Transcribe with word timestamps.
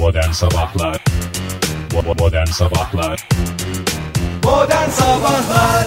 Modern 0.00 0.30
Sabahlar 0.30 1.04
Modern 2.18 2.46
Sabahlar 2.46 3.28
Modern 4.44 4.90
Sabahlar 4.90 5.86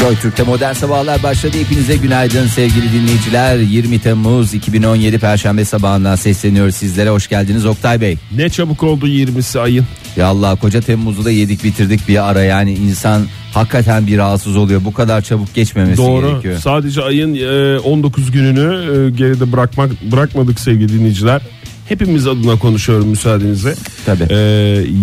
Joy 0.00 0.16
Türk'te 0.16 0.42
modern 0.42 0.72
sabahlar 0.72 1.22
başladı. 1.22 1.56
Hepinize 1.58 1.96
günaydın 1.96 2.46
sevgili 2.46 2.92
dinleyiciler. 2.92 3.56
20 3.56 3.98
Temmuz 3.98 4.54
2017 4.54 5.18
Perşembe 5.18 5.64
sabahından 5.64 6.16
sesleniyoruz 6.16 6.74
sizlere. 6.74 7.10
Hoş 7.10 7.28
geldiniz 7.28 7.66
Oktay 7.66 8.00
Bey. 8.00 8.16
Ne 8.36 8.50
çabuk 8.50 8.82
oldu 8.82 9.08
20'si 9.08 9.60
ayın. 9.60 9.86
Ya 10.16 10.26
Allah 10.26 10.56
koca 10.56 10.80
Temmuz'u 10.80 11.24
da 11.24 11.30
yedik 11.30 11.64
bitirdik 11.64 12.08
bir 12.08 12.30
ara 12.30 12.42
yani 12.42 12.72
insan 12.72 13.26
hakikaten 13.54 14.06
bir 14.06 14.18
rahatsız 14.18 14.56
oluyor. 14.56 14.84
Bu 14.84 14.92
kadar 14.92 15.22
çabuk 15.22 15.54
geçmemesi 15.54 16.02
Doğru. 16.02 16.30
gerekiyor. 16.30 16.58
Sadece 16.58 17.02
ayın 17.02 17.34
e, 17.34 17.78
19 17.78 18.30
gününü 18.30 18.60
e, 18.60 19.10
geride 19.10 19.52
bırakmak 19.52 19.90
bırakmadık 20.02 20.60
sevgili 20.60 20.88
dinleyiciler. 20.88 21.42
Hepimiz 21.90 22.26
adına 22.26 22.58
konuşuyorum 22.58 23.08
müsaadenizle. 23.08 23.74
Tabii. 24.06 24.26
E, 24.30 24.36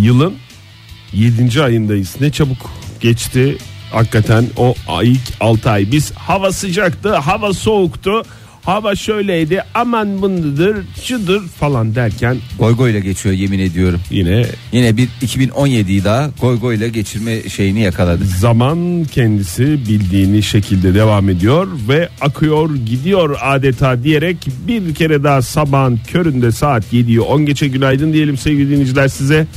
yılın 0.02 0.34
7. 1.13 1.63
ayındayız. 1.63 2.16
Ne 2.21 2.31
çabuk 2.31 2.71
geçti 2.99 3.57
hakikaten 3.91 4.45
o 4.57 4.75
ilk 5.03 5.21
6 5.39 5.70
ay. 5.70 5.91
Biz 5.91 6.11
hava 6.11 6.52
sıcaktı, 6.52 7.16
hava 7.16 7.53
soğuktu. 7.53 8.23
Hava 8.67 8.95
şöyleydi 8.95 9.63
aman 9.73 10.21
bundadır 10.21 10.77
şudur 11.03 11.48
falan 11.48 11.95
derken 11.95 12.38
Goy 12.59 12.75
goyla 12.75 12.99
geçiyor 12.99 13.35
yemin 13.35 13.59
ediyorum. 13.59 13.99
yine 14.12 14.45
Yine 14.71 14.98
bir 14.98 15.08
2017'yi 15.21 16.03
daha 16.03 16.30
goy 16.41 16.59
goyla 16.59 16.88
geçirme 16.88 17.49
şeyini 17.49 17.81
yakaladık. 17.81 18.27
Zaman 18.27 19.05
kendisi 19.11 19.63
bildiğini 19.63 20.44
şekilde 20.44 20.94
devam 20.94 21.30
ediyor 21.30 21.67
ve 21.89 22.09
akıyor 22.22 22.75
gidiyor 22.75 23.38
adeta 23.41 24.03
diyerek 24.03 24.38
bir 24.67 24.95
kere 24.95 25.23
daha 25.23 25.41
sabahın 25.41 25.99
köründe 26.08 26.52
saat 26.52 26.94
7'yi 26.94 27.22
10 27.22 27.45
geçe 27.45 27.67
günaydın 27.67 28.13
diyelim 28.13 28.38
sevgili 28.38 28.70
dinleyiciler 28.70 29.08
size. 29.08 29.47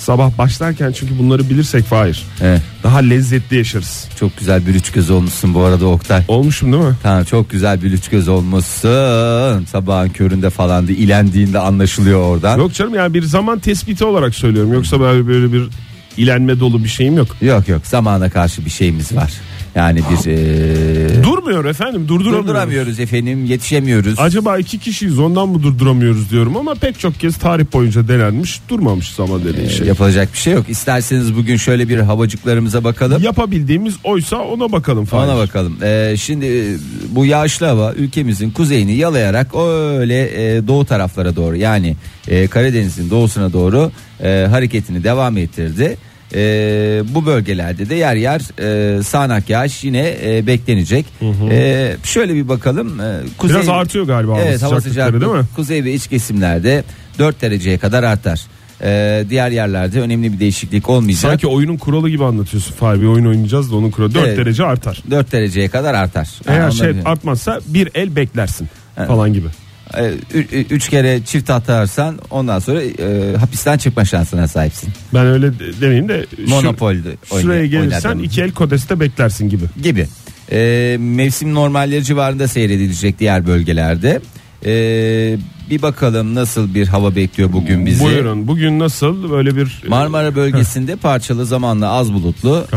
Sabah 0.00 0.38
başlarken 0.38 0.92
çünkü 0.92 1.18
bunları 1.18 1.50
bilirsek 1.50 1.84
Fahir 1.84 2.22
Evet, 2.42 2.62
daha 2.82 2.98
lezzetli 2.98 3.56
yaşarız. 3.56 4.08
çok 4.20 4.38
güzel 4.38 4.66
bir 4.66 4.74
üç 4.74 4.92
göz 4.92 5.10
olmuşsun 5.10 5.54
bu 5.54 5.60
arada 5.60 5.86
Oktay. 5.86 6.22
Olmuşum 6.28 6.72
değil 6.72 6.84
mi? 6.84 6.94
Tamam 7.02 7.24
çok 7.24 7.50
güzel 7.50 7.82
bir 7.82 7.92
üç 7.92 8.08
göz 8.08 8.28
olmuşsun. 8.28 9.64
Sabahın 9.64 10.08
köründe 10.08 10.50
falan 10.50 10.88
da 10.88 10.92
ilendiğinde 10.92 11.58
anlaşılıyor 11.58 12.20
oradan. 12.22 12.58
Yok 12.58 12.74
canım 12.74 12.94
yani 12.94 13.14
bir 13.14 13.22
zaman 13.22 13.58
tespiti 13.58 14.04
olarak 14.04 14.34
söylüyorum. 14.34 14.72
Yoksa 14.72 15.00
böyle, 15.00 15.26
böyle 15.26 15.52
bir 15.52 15.68
ilenme 16.16 16.60
dolu 16.60 16.84
bir 16.84 16.88
şeyim 16.88 17.16
yok. 17.16 17.36
Yok 17.40 17.68
yok 17.68 17.86
zamana 17.86 18.30
karşı 18.30 18.64
bir 18.64 18.70
şeyimiz 18.70 19.16
var. 19.16 19.32
Yani 19.74 20.00
bir 20.10 20.30
eee, 20.30 21.22
Durmuyor 21.24 21.64
efendim 21.64 22.08
durduramıyoruz. 22.08 22.46
durduramıyoruz 22.48 23.00
efendim 23.00 23.44
yetişemiyoruz. 23.44 24.14
Acaba 24.18 24.58
iki 24.58 24.78
kişiyiz 24.78 25.18
ondan 25.18 25.48
mı 25.48 25.62
durduramıyoruz 25.62 26.30
diyorum 26.30 26.56
ama 26.56 26.74
pek 26.74 26.98
çok 27.00 27.20
kez 27.20 27.36
tarih 27.36 27.64
boyunca 27.72 28.08
denenmiş 28.08 28.60
durmamış 28.68 29.10
zaman 29.12 29.44
dediğin 29.44 29.66
Ee, 29.66 29.70
şey. 29.70 29.86
Yapılacak 29.86 30.32
bir 30.32 30.38
şey 30.38 30.52
yok. 30.52 30.64
İsterseniz 30.68 31.36
bugün 31.36 31.56
şöyle 31.56 31.88
bir 31.88 31.98
havacıklarımıza 31.98 32.84
bakalım. 32.84 33.22
Yapabildiğimiz 33.22 33.94
oysa 34.04 34.36
ona 34.36 34.72
bakalım 34.72 35.04
falan. 35.04 35.28
Ona 35.28 35.38
bakalım. 35.38 35.76
Ee, 35.82 36.14
şimdi 36.18 36.46
e, 36.46 36.62
bu 37.10 37.26
yağışlı 37.26 37.66
hava 37.66 37.92
ülkemizin 37.92 38.50
kuzeyini 38.50 38.94
yalayarak 38.96 39.46
öyle 39.98 40.56
e, 40.56 40.66
doğu 40.66 40.84
taraflara 40.84 41.36
doğru 41.36 41.56
yani 41.56 41.96
e, 42.28 42.46
Karadeniz'in 42.46 43.10
doğusuna 43.10 43.52
doğru 43.52 43.90
e, 44.22 44.46
hareketini 44.50 45.04
devam 45.04 45.36
ettirdi. 45.36 45.96
E, 46.34 47.02
bu 47.14 47.26
bölgelerde 47.26 47.88
de 47.88 47.94
yer 47.94 48.14
yer 48.16 48.40
e, 48.98 49.02
sağanak 49.02 49.50
yağış 49.50 49.84
yine 49.84 50.14
e, 50.24 50.46
beklenecek. 50.46 51.06
E, 51.50 51.96
şöyle 52.04 52.34
bir 52.34 52.48
bakalım. 52.48 53.00
E, 53.00 53.20
kuzey, 53.38 53.56
Biraz 53.56 53.68
artıyor 53.68 54.06
galiba 54.06 54.40
Evet 54.40 54.62
hava 54.62 54.80
sıcaklıkları 54.80 54.82
sıcaklığı 54.82 55.20
değil 55.20 55.42
mi? 55.42 55.48
kuzey 55.56 55.84
ve 55.84 55.92
iç 55.94 56.06
kesimlerde 56.06 56.84
4 57.18 57.42
dereceye 57.42 57.78
kadar 57.78 58.02
artar. 58.02 58.40
E, 58.82 59.24
diğer 59.30 59.50
yerlerde 59.50 60.00
önemli 60.00 60.32
bir 60.32 60.40
değişiklik 60.40 60.88
olmayacak. 60.88 61.20
Sanki 61.30 61.46
oyunun 61.46 61.76
kuralı 61.76 62.08
gibi 62.10 62.24
anlatıyorsun 62.24 62.74
Fahri. 62.74 63.00
Bir 63.00 63.06
oyun 63.06 63.26
oynayacağız 63.26 63.72
da 63.72 63.76
onun 63.76 63.90
kuralı 63.90 64.14
4 64.14 64.26
Evet. 64.26 64.38
derece 64.38 64.64
artar. 64.64 65.02
4 65.10 65.32
dereceye 65.32 65.68
kadar 65.68 65.94
artar. 65.94 66.28
Yani 66.46 66.56
Eğer 66.56 66.62
onları- 66.64 66.74
şey 66.94 67.02
artmazsa 67.04 67.60
bir 67.66 67.88
el 67.94 68.16
beklersin 68.16 68.68
falan 69.06 69.32
gibi. 69.32 69.46
E, 69.98 70.12
üç 70.70 70.88
kere 70.88 71.20
çift 71.24 71.50
atarsan 71.50 72.18
ondan 72.30 72.58
sonra 72.58 72.82
e, 72.82 73.36
hapisten 73.36 73.78
çıkma 73.78 74.04
şansına 74.04 74.48
sahipsin. 74.48 74.90
Ben 75.14 75.26
öyle 75.26 75.58
de- 75.58 75.80
demeyeyim 75.80 76.08
de 76.08 76.26
şu- 76.36 76.50
Monopol'de 76.50 77.16
şuraya 77.40 77.66
gelirsen 77.66 78.18
iki 78.18 78.42
el 78.42 78.50
kodeste 78.52 79.00
beklersin 79.00 79.48
gibi. 79.48 79.64
gibi. 79.82 80.06
E, 80.52 80.96
mevsim 81.00 81.54
normalleri 81.54 82.04
civarında 82.04 82.48
seyredilecek 82.48 83.18
diğer 83.18 83.46
bölgelerde. 83.46 84.20
E, 84.66 84.72
bir 85.70 85.82
bakalım 85.82 86.34
nasıl 86.34 86.74
bir 86.74 86.86
hava 86.86 87.16
bekliyor 87.16 87.52
bugün 87.52 87.86
bizi. 87.86 88.04
Buyurun 88.04 88.48
bugün 88.48 88.78
nasıl 88.78 89.30
böyle 89.30 89.56
bir 89.56 89.82
Marmara 89.88 90.34
bölgesinde 90.36 90.96
parçalı 90.96 91.46
zamanla 91.46 91.90
az 91.90 92.12
bulutlu. 92.12 92.64
Ee, 92.72 92.76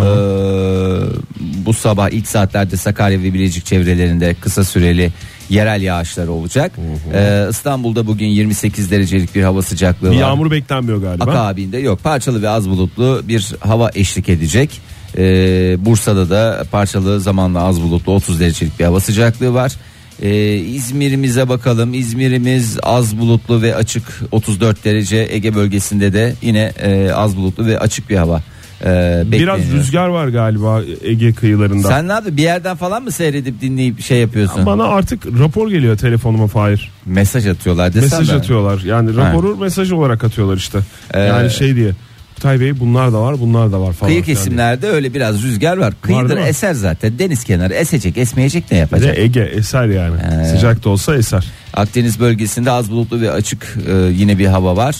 bu 1.65 1.73
sabah 1.73 2.09
ilk 2.09 2.27
saatlerde 2.27 2.77
Sakarya 2.77 3.19
ve 3.19 3.33
Bilecik 3.33 3.65
çevrelerinde 3.65 4.35
kısa 4.41 4.63
süreli 4.63 5.11
yerel 5.49 5.81
yağışlar 5.81 6.27
olacak. 6.27 6.71
Ee, 7.13 7.45
İstanbul'da 7.49 8.07
bugün 8.07 8.27
28 8.27 8.91
derecelik 8.91 9.35
bir 9.35 9.43
hava 9.43 9.61
sıcaklığı 9.61 10.11
bir 10.11 10.15
var. 10.15 10.21
yağmur 10.21 10.51
beklenmiyor 10.51 11.01
galiba. 11.01 11.23
Akabinde 11.23 11.77
yok 11.77 12.03
parçalı 12.03 12.41
ve 12.41 12.49
az 12.49 12.69
bulutlu 12.69 13.21
bir 13.27 13.51
hava 13.59 13.91
eşlik 13.95 14.29
edecek. 14.29 14.81
Ee, 15.17 15.75
Bursa'da 15.79 16.29
da 16.29 16.65
parçalı 16.71 17.19
zamanla 17.19 17.63
az 17.63 17.81
bulutlu 17.81 18.11
30 18.11 18.39
derecelik 18.39 18.79
bir 18.79 18.85
hava 18.85 18.99
sıcaklığı 18.99 19.53
var. 19.53 19.73
Ee, 20.21 20.55
İzmir'imize 20.55 21.49
bakalım. 21.49 21.93
İzmir'imiz 21.93 22.77
az 22.83 23.17
bulutlu 23.17 23.61
ve 23.61 23.75
açık 23.75 24.03
34 24.31 24.85
derece. 24.85 25.27
Ege 25.31 25.55
bölgesinde 25.55 26.13
de 26.13 26.33
yine 26.41 26.71
e, 26.83 27.11
az 27.11 27.37
bulutlu 27.37 27.65
ve 27.65 27.79
açık 27.79 28.09
bir 28.09 28.15
hava. 28.15 28.41
E, 28.85 29.23
Biraz 29.31 29.71
rüzgar 29.71 30.07
var 30.07 30.27
galiba 30.27 30.81
Ege 31.03 31.33
kıyılarında. 31.33 31.87
Sen 31.87 32.07
ne 32.07 32.11
yapıyorsun? 32.11 32.37
Bir 32.37 32.43
yerden 32.43 32.75
falan 32.77 33.03
mı 33.03 33.11
seyredip 33.11 33.61
dinleyip 33.61 34.01
şey 34.01 34.19
yapıyorsun? 34.19 34.65
Bana 34.65 34.83
artık 34.83 35.25
rapor 35.39 35.69
geliyor 35.69 35.97
telefonuma 35.97 36.47
Fahir. 36.47 36.91
Mesaj 37.05 37.47
atıyorlar 37.47 37.93
desem 37.93 38.03
Mesaj 38.03 38.29
ben. 38.31 38.37
atıyorlar. 38.37 38.81
Yani 38.81 39.15
raporu 39.15 39.57
mesaj 39.57 39.91
olarak 39.91 40.23
atıyorlar 40.23 40.57
işte. 40.57 40.79
Ee, 41.13 41.19
yani 41.19 41.49
şey 41.49 41.75
diye. 41.75 41.91
Kutay 42.35 42.59
Bey 42.59 42.79
bunlar 42.79 43.13
da 43.13 43.21
var 43.21 43.39
bunlar 43.39 43.71
da 43.71 43.81
var 43.81 43.93
falan. 43.93 44.09
Kıyı 44.09 44.15
Yani. 44.19 44.25
kesimlerde 44.25 44.87
öyle 44.87 45.13
biraz 45.13 45.43
rüzgar 45.43 45.77
var. 45.77 45.93
Kıyıdır 46.01 46.37
mi? 46.37 46.43
eser 46.43 46.73
zaten. 46.73 47.19
Deniz 47.19 47.43
kenarı 47.43 47.73
esecek, 47.73 48.17
esmeyecek 48.17 48.71
ne 48.71 48.77
yapacak? 48.77 49.15
de 49.15 49.23
Ege 49.23 49.39
eser 49.41 49.85
yani. 49.85 50.15
Ee. 50.41 50.45
Sıcak 50.45 50.83
da 50.83 50.89
olsa 50.89 51.15
eser. 51.15 51.45
Akdeniz 51.73 52.19
bölgesinde 52.19 52.71
az 52.71 52.91
bulutlu 52.91 53.21
ve 53.21 53.31
açık 53.31 53.77
e, 53.89 53.93
yine 53.93 54.37
bir 54.37 54.45
hava 54.47 54.75
var. 54.75 54.95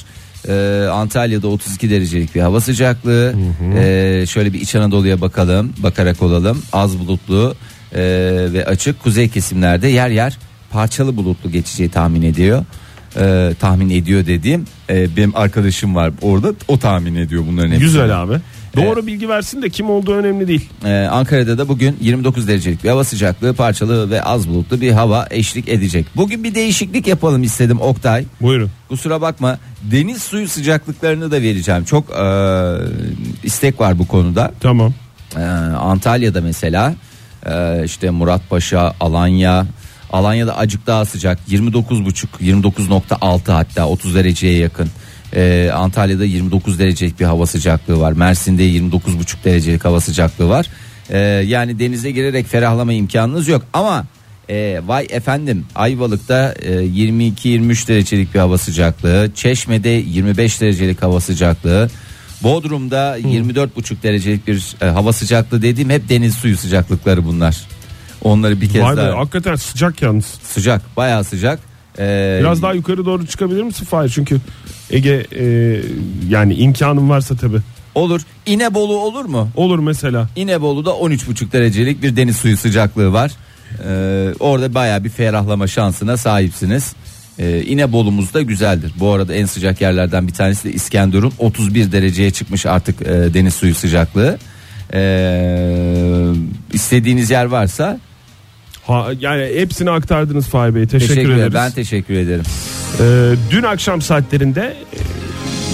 E, 0.47 0.87
Antalya'da 0.91 1.47
32 1.47 1.89
derecelik 1.89 2.35
bir 2.35 2.41
hava 2.41 2.61
sıcaklığı. 2.61 3.35
E, 3.77 4.25
şöyle 4.27 4.53
bir 4.53 4.61
İç 4.61 4.75
Anadolu'ya 4.75 5.21
bakalım, 5.21 5.73
bakarak 5.77 6.21
olalım. 6.21 6.61
Az 6.73 6.99
bulutlu 6.99 7.55
e, 7.95 8.01
ve 8.53 8.65
açık. 8.65 9.03
Kuzey 9.03 9.29
kesimlerde 9.29 9.87
yer 9.87 10.09
yer 10.09 10.37
parçalı 10.71 11.15
bulutlu 11.17 11.51
geçeceği 11.51 11.89
tahmin 11.89 12.21
ediyor. 12.21 12.65
E, 13.19 13.53
tahmin 13.59 13.89
ediyor 13.89 14.25
dediğim 14.25 14.65
e, 14.89 15.15
benim 15.17 15.35
arkadaşım 15.35 15.95
var 15.95 16.11
orada 16.21 16.53
o 16.67 16.79
tahmin 16.79 17.15
ediyor 17.15 17.43
bunların 17.47 17.69
hepsini. 17.69 17.85
Güzel 17.85 18.23
abi. 18.23 18.33
Doğru 18.75 19.07
bilgi 19.07 19.29
versin 19.29 19.61
de 19.61 19.69
kim 19.69 19.89
olduğu 19.89 20.13
önemli 20.13 20.47
değil. 20.47 20.69
Ee, 20.85 21.07
Ankara'da 21.11 21.57
da 21.57 21.67
bugün 21.67 21.97
29 22.01 22.47
derecelik 22.47 22.83
bir 22.83 22.89
hava 22.89 23.03
sıcaklığı 23.03 23.53
parçalı 23.53 24.09
ve 24.09 24.23
az 24.23 24.49
bulutlu 24.49 24.81
bir 24.81 24.91
hava 24.91 25.27
eşlik 25.31 25.69
edecek. 25.69 26.05
Bugün 26.15 26.43
bir 26.43 26.55
değişiklik 26.55 27.07
yapalım 27.07 27.43
istedim 27.43 27.81
Oktay. 27.81 28.25
Buyurun. 28.41 28.71
Kusura 28.89 29.21
bakma 29.21 29.59
deniz 29.83 30.23
suyu 30.23 30.47
sıcaklıklarını 30.47 31.31
da 31.31 31.41
vereceğim. 31.41 31.83
Çok 31.83 32.09
e, 32.09 32.25
istek 33.43 33.79
var 33.79 33.99
bu 33.99 34.07
konuda. 34.07 34.51
Tamam. 34.59 34.93
Ee, 35.37 35.39
Antalya'da 35.79 36.41
mesela 36.41 36.95
e, 37.45 37.81
işte 37.85 38.09
Muratpaşa, 38.09 38.93
Alanya, 38.99 39.65
Alanya'da 40.11 40.57
acık 40.57 40.87
daha 40.87 41.05
sıcak 41.05 41.39
29,5 41.49 42.25
29.6 42.41 43.51
hatta 43.51 43.87
30 43.87 44.15
dereceye 44.15 44.57
yakın. 44.57 44.89
Ee, 45.35 45.71
Antalya'da 45.73 46.25
29 46.25 46.79
derecelik 46.79 47.19
bir 47.19 47.25
hava 47.25 47.45
sıcaklığı 47.45 47.99
var. 47.99 48.11
Mersin'de 48.11 48.63
29,5 48.63 49.43
derecelik 49.43 49.85
hava 49.85 49.99
sıcaklığı 49.99 50.49
var. 50.49 50.67
Ee, 51.09 51.17
yani 51.19 51.79
denize 51.79 52.11
girerek 52.11 52.47
ferahlama 52.47 52.93
imkanınız 52.93 53.47
yok 53.47 53.61
ama 53.73 54.05
e, 54.49 54.81
vay 54.85 55.07
efendim 55.09 55.65
Ayvalık'ta 55.75 56.53
e, 56.61 56.71
22-23 56.71 57.87
derecelik 57.87 58.33
bir 58.33 58.39
hava 58.39 58.57
sıcaklığı, 58.57 59.29
Çeşme'de 59.35 59.89
25 59.89 60.61
derecelik 60.61 61.01
hava 61.01 61.19
sıcaklığı, 61.19 61.89
Bodrum'da 62.43 63.19
24,5 63.19 64.03
derecelik 64.03 64.47
bir 64.47 64.75
e, 64.81 64.85
hava 64.85 65.13
sıcaklığı 65.13 65.61
dediğim 65.61 65.89
hep 65.89 66.09
deniz 66.09 66.35
suyu 66.35 66.57
sıcaklıkları 66.57 67.25
bunlar. 67.25 67.57
Onları 68.23 68.61
bir 68.61 68.69
kez 68.69 68.81
Vay 68.81 68.97
be 68.97 69.01
daha 69.01 69.17
hakikaten 69.17 69.55
sıcak 69.55 70.01
yalnız. 70.01 70.25
sıcak, 70.25 70.97
bayağı 70.97 71.23
sıcak. 71.23 71.72
Ee, 71.99 72.37
Biraz 72.39 72.61
daha 72.61 72.73
yukarı 72.73 73.05
doğru 73.05 73.27
çıkabilir 73.27 73.63
misin 73.63 73.85
Fahir? 73.85 74.09
Çünkü 74.09 74.37
Ege 74.91 75.25
e, 75.39 75.45
yani 76.29 76.53
imkanın 76.53 77.09
varsa 77.09 77.35
tabi. 77.35 77.57
olur. 77.95 78.21
İnebolu 78.45 78.93
olur 78.97 79.25
mu? 79.25 79.49
Olur 79.55 79.79
mesela. 79.79 80.29
İnebolu'da 80.35 80.89
13,5 80.89 81.51
derecelik 81.51 82.01
bir 82.03 82.15
deniz 82.15 82.37
suyu 82.37 82.57
sıcaklığı 82.57 83.13
var. 83.13 83.31
Ee, 83.87 84.33
orada 84.39 84.73
bayağı 84.73 85.03
bir 85.03 85.09
ferahlama 85.09 85.67
şansına 85.67 86.17
sahipsiniz. 86.17 86.93
Ee, 87.39 87.61
İnebolu'muz 87.61 88.33
da 88.33 88.41
güzeldir. 88.41 88.91
Bu 88.99 89.11
arada 89.13 89.33
en 89.33 89.45
sıcak 89.45 89.81
yerlerden 89.81 90.27
bir 90.27 90.33
tanesi 90.33 90.63
de 90.63 90.73
İskenderun 90.73 91.33
31 91.39 91.91
dereceye 91.91 92.31
çıkmış 92.31 92.65
artık 92.65 93.01
e, 93.01 93.05
deniz 93.33 93.53
suyu 93.53 93.75
sıcaklığı. 93.75 94.37
Ee, 94.93 96.31
istediğiniz 96.73 97.29
yer 97.31 97.45
varsa 97.45 97.99
Ha, 98.87 99.07
yani 99.19 99.51
hepsini 99.55 99.91
aktardınız 99.91 100.47
Fahir 100.47 100.75
Bey. 100.75 100.85
Teşekkür, 100.87 101.15
teşekkür 101.15 101.33
ederiz. 101.33 101.53
Ben 101.53 101.71
teşekkür 101.71 102.13
ederim. 102.13 102.43
Ee, 102.99 103.03
dün 103.51 103.63
akşam 103.63 104.01
saatlerinde 104.01 104.61
e, 104.93 104.97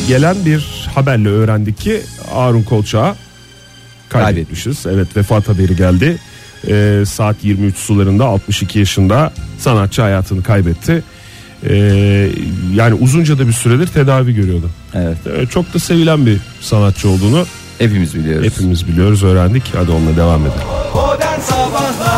gelen 0.08 0.36
bir 0.46 0.88
haberle 0.96 1.30
öğrendik 1.30 1.78
ki 1.78 2.02
Harun 2.34 2.64
Kolçak'ı 2.64 3.16
kaybetmişiz. 4.10 4.86
Evet 4.86 5.18
vefat 5.18 5.48
haberi 5.50 5.76
geldi. 5.76 6.18
Ee, 6.68 7.04
saat 7.08 7.36
23 7.44 7.78
sularında 7.78 8.26
62 8.26 8.80
yaşında 8.80 9.34
sanatçı 9.60 10.02
hayatını 10.02 10.44
kaybetti. 10.44 11.04
Ee, 11.70 12.30
yani 12.74 12.94
uzunca 12.94 13.40
da 13.40 13.48
bir 13.48 13.54
süredir 13.54 13.88
tedavi 13.88 14.36
görüyordu. 14.36 14.70
Evet. 14.94 15.18
Ee, 15.38 15.46
çok 15.46 15.74
da 15.74 15.80
sevilen 15.80 16.26
bir 16.26 16.38
sanatçı 16.62 17.10
olduğunu 17.10 17.46
Hepimiz 17.80 18.16
biliyoruz. 18.16 18.46
hepimiz 18.46 18.88
biliyoruz, 18.88 19.24
öğrendik. 19.24 19.64
Hadi 19.76 19.92
onunla 19.92 20.18
devam 20.18 20.42
edelim. 20.42 20.62
Modern 20.96 21.40
Sabahlar 21.40 22.09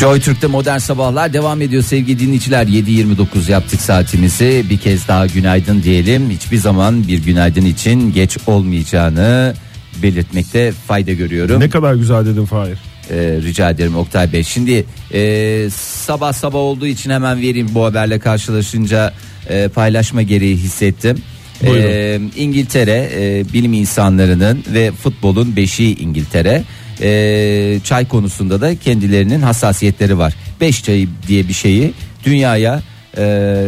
Joy 0.00 0.20
Türk'te 0.20 0.46
modern 0.46 0.78
sabahlar 0.78 1.32
devam 1.32 1.62
ediyor 1.62 1.82
sevgili 1.82 2.18
dinleyiciler. 2.18 2.66
7.29 2.66 3.50
yaptık 3.50 3.80
saatimizi. 3.80 4.64
Bir 4.70 4.78
kez 4.78 5.08
daha 5.08 5.26
günaydın 5.26 5.82
diyelim. 5.82 6.30
Hiçbir 6.30 6.56
zaman 6.56 7.08
bir 7.08 7.18
günaydın 7.24 7.64
için 7.64 8.12
geç 8.12 8.38
olmayacağını 8.46 9.54
belirtmekte 10.02 10.72
fayda 10.72 11.12
görüyorum. 11.12 11.60
Ne 11.60 11.70
kadar 11.70 11.94
güzel 11.94 12.26
dedin 12.26 12.44
Fahir. 12.44 12.78
Ee, 13.10 13.38
rica 13.42 13.70
ederim 13.70 13.96
Oktay 13.96 14.32
Bey. 14.32 14.44
Şimdi 14.44 14.84
e, 15.12 15.70
sabah 15.76 16.32
sabah 16.32 16.58
olduğu 16.58 16.86
için 16.86 17.10
hemen 17.10 17.40
vereyim 17.40 17.68
bu 17.70 17.84
haberle 17.84 18.18
karşılaşınca 18.18 19.12
e, 19.48 19.68
paylaşma 19.68 20.22
gereği 20.22 20.56
hissettim. 20.56 21.16
Buyurun. 21.62 21.88
Ee, 21.88 22.20
İngiltere 22.36 23.10
e, 23.14 23.44
bilim 23.52 23.72
insanlarının 23.72 24.64
ve 24.74 24.92
futbolun 24.92 25.56
beşiği 25.56 25.98
İngiltere 25.98 26.64
e, 27.00 27.80
çay 27.84 28.08
konusunda 28.08 28.60
da 28.60 28.76
kendilerinin 28.76 29.42
hassasiyetleri 29.42 30.18
var. 30.18 30.34
Beş 30.60 30.84
çayı 30.84 31.08
diye 31.28 31.48
bir 31.48 31.52
şeyi 31.52 31.92
dünyaya 32.24 32.82
e, 33.18 33.64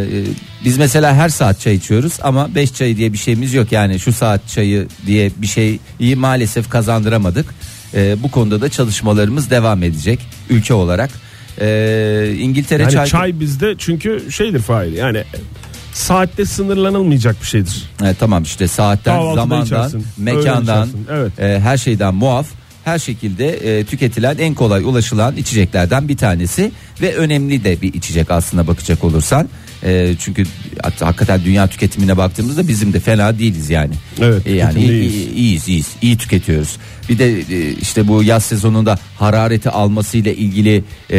biz 0.65 0.79
mesela 0.79 1.15
her 1.15 1.29
saat 1.29 1.61
çay 1.61 1.75
içiyoruz 1.75 2.13
ama 2.23 2.55
beş 2.55 2.75
çayı 2.75 2.97
diye 2.97 3.13
bir 3.13 3.19
şeyimiz 3.19 3.55
yok 3.55 3.73
yani 3.73 3.99
şu 4.01 4.13
saat 4.13 4.49
çayı 4.49 4.89
diye 5.07 5.31
bir 5.37 5.47
şeyi 5.47 5.81
maalesef 6.17 6.71
kazandıramadık. 6.71 7.55
E, 7.95 8.23
bu 8.23 8.31
konuda 8.31 8.61
da 8.61 8.69
çalışmalarımız 8.69 9.51
devam 9.51 9.83
edecek 9.83 10.21
ülke 10.51 10.75
olarak. 10.75 11.11
E, 11.61 12.35
İngiltere 12.39 12.83
Yani 12.83 12.93
çay, 12.93 13.07
çay... 13.07 13.41
bizde 13.41 13.75
çünkü 13.79 14.33
şeydir 14.33 14.61
Fahir 14.61 14.93
yani 14.93 15.25
saatte 15.93 16.45
sınırlanılmayacak 16.45 17.43
bir 17.43 17.47
şeydir. 17.47 17.91
E, 18.05 18.15
tamam 18.15 18.43
işte 18.43 18.69
saatten, 18.69 19.17
Kahvaltıda 19.17 19.41
zamandan, 19.41 19.65
içersin, 19.65 20.07
mekandan, 20.17 20.89
evet. 21.11 21.41
e, 21.41 21.61
her 21.61 21.77
şeyden 21.77 22.15
muaf. 22.15 22.47
Her 22.87 22.99
şekilde 22.99 23.49
e, 23.79 23.85
tüketilen 23.85 24.39
en 24.39 24.55
kolay 24.55 24.83
ulaşılan 24.83 25.37
içeceklerden 25.37 26.09
bir 26.09 26.17
tanesi 26.17 26.73
ve 27.03 27.15
önemli 27.15 27.65
de 27.65 27.83
bir 27.83 27.95
içecek 27.95 28.31
aslında 28.31 28.67
bakacak 28.67 29.05
olursan. 29.05 29.49
E, 29.85 30.15
çünkü 30.19 30.45
hakikaten 31.01 31.45
dünya 31.45 31.67
tüketimine 31.67 32.17
baktığımızda 32.17 32.69
bizim 32.69 32.93
de 32.93 33.01
fena 33.01 33.39
değiliz 33.39 33.71
yani. 33.71 33.95
Evet, 34.21 34.47
E, 34.47 34.53
yani 34.53 34.85
iyiyiz 34.85 35.69
iyiyiz 35.69 35.87
iyi 36.03 36.19
tüketiyoruz. 36.19 36.77
Bir 37.09 37.19
de 37.19 37.41
e, 37.41 37.73
işte 37.73 38.09
bu 38.09 38.23
yaz 38.23 38.45
sezonunda 38.45 38.99
harareti 39.19 39.71
almasıyla 39.71 40.33
ilgili 40.33 40.85
e, 41.11 41.19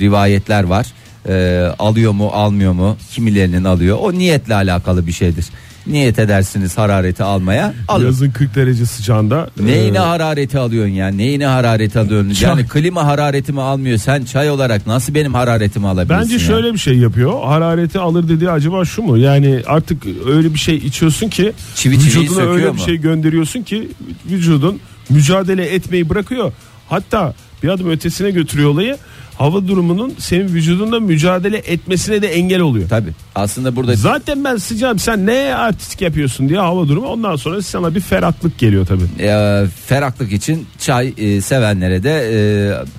rivayetler 0.00 0.64
var. 0.64 0.86
E, 1.28 1.66
alıyor 1.78 2.12
mu 2.12 2.28
almıyor 2.28 2.72
mu 2.72 2.96
kimilerinin 3.10 3.64
alıyor 3.64 3.98
o 4.00 4.12
niyetle 4.12 4.54
alakalı 4.54 5.06
bir 5.06 5.12
şeydir. 5.12 5.44
Niyet 5.86 6.18
edersiniz 6.18 6.78
harareti 6.78 7.22
almaya 7.22 7.74
alın. 7.88 8.04
Yazın 8.04 8.30
40 8.30 8.54
derece 8.54 8.86
sıcağında. 8.86 9.50
Neyine 9.60 9.96
e, 9.96 10.00
harareti 10.00 10.58
alıyorsun 10.58 10.92
ya? 10.94 11.08
Neyine 11.08 11.46
harareti 11.46 11.98
alıyorsun? 11.98 12.30
Çay. 12.32 12.50
Yani 12.50 12.66
klima 12.68 13.04
hararetimi 13.06 13.60
almıyor. 13.60 13.98
Sen 13.98 14.24
çay 14.24 14.50
olarak 14.50 14.86
nasıl 14.86 15.14
benim 15.14 15.34
hararetimi 15.34 15.88
alabilirsin 15.88 16.22
Bence 16.22 16.34
ya? 16.34 16.40
şöyle 16.40 16.72
bir 16.72 16.78
şey 16.78 16.98
yapıyor. 16.98 17.44
Harareti 17.44 17.98
alır 17.98 18.28
dediği 18.28 18.50
acaba 18.50 18.84
şu 18.84 19.02
mu? 19.02 19.18
Yani 19.18 19.62
artık 19.66 20.02
öyle 20.26 20.54
bir 20.54 20.58
şey 20.58 20.76
içiyorsun 20.76 21.28
ki 21.28 21.52
Çivi 21.74 21.94
vücuduna 21.94 22.42
öyle 22.42 22.68
mu? 22.70 22.74
bir 22.76 22.80
şey 22.80 22.96
gönderiyorsun 22.96 23.62
ki 23.62 23.88
vücudun 24.30 24.80
mücadele 25.10 25.66
etmeyi 25.74 26.08
bırakıyor. 26.08 26.52
Hatta 26.88 27.34
bir 27.62 27.68
adım 27.68 27.90
ötesine 27.90 28.30
götürüyor 28.30 28.70
olayı. 28.70 28.96
Hava 29.38 29.68
durumunun 29.68 30.14
senin 30.18 30.48
vücudunda 30.48 31.00
mücadele 31.00 31.56
etmesine 31.56 32.22
de 32.22 32.26
engel 32.28 32.60
oluyor. 32.60 32.88
Tabii. 32.88 33.10
Aslında 33.34 33.76
burada 33.76 33.96
Zaten 33.96 34.44
ben 34.44 34.56
sıcağım 34.56 34.98
sen 34.98 35.26
ne 35.26 35.54
artistik 35.54 36.00
yapıyorsun 36.00 36.48
diye 36.48 36.58
hava 36.58 36.88
durumu 36.88 37.06
ondan 37.06 37.36
sonra 37.36 37.62
sana 37.62 37.94
bir 37.94 38.00
ferahlık 38.00 38.58
geliyor 38.58 38.86
tabii. 38.86 39.02
e, 39.18 39.64
ferahlık 39.86 40.32
için 40.32 40.66
çay 40.78 41.12
e, 41.18 41.40
sevenlere 41.40 42.02
de 42.02 42.30
e, 42.32 42.38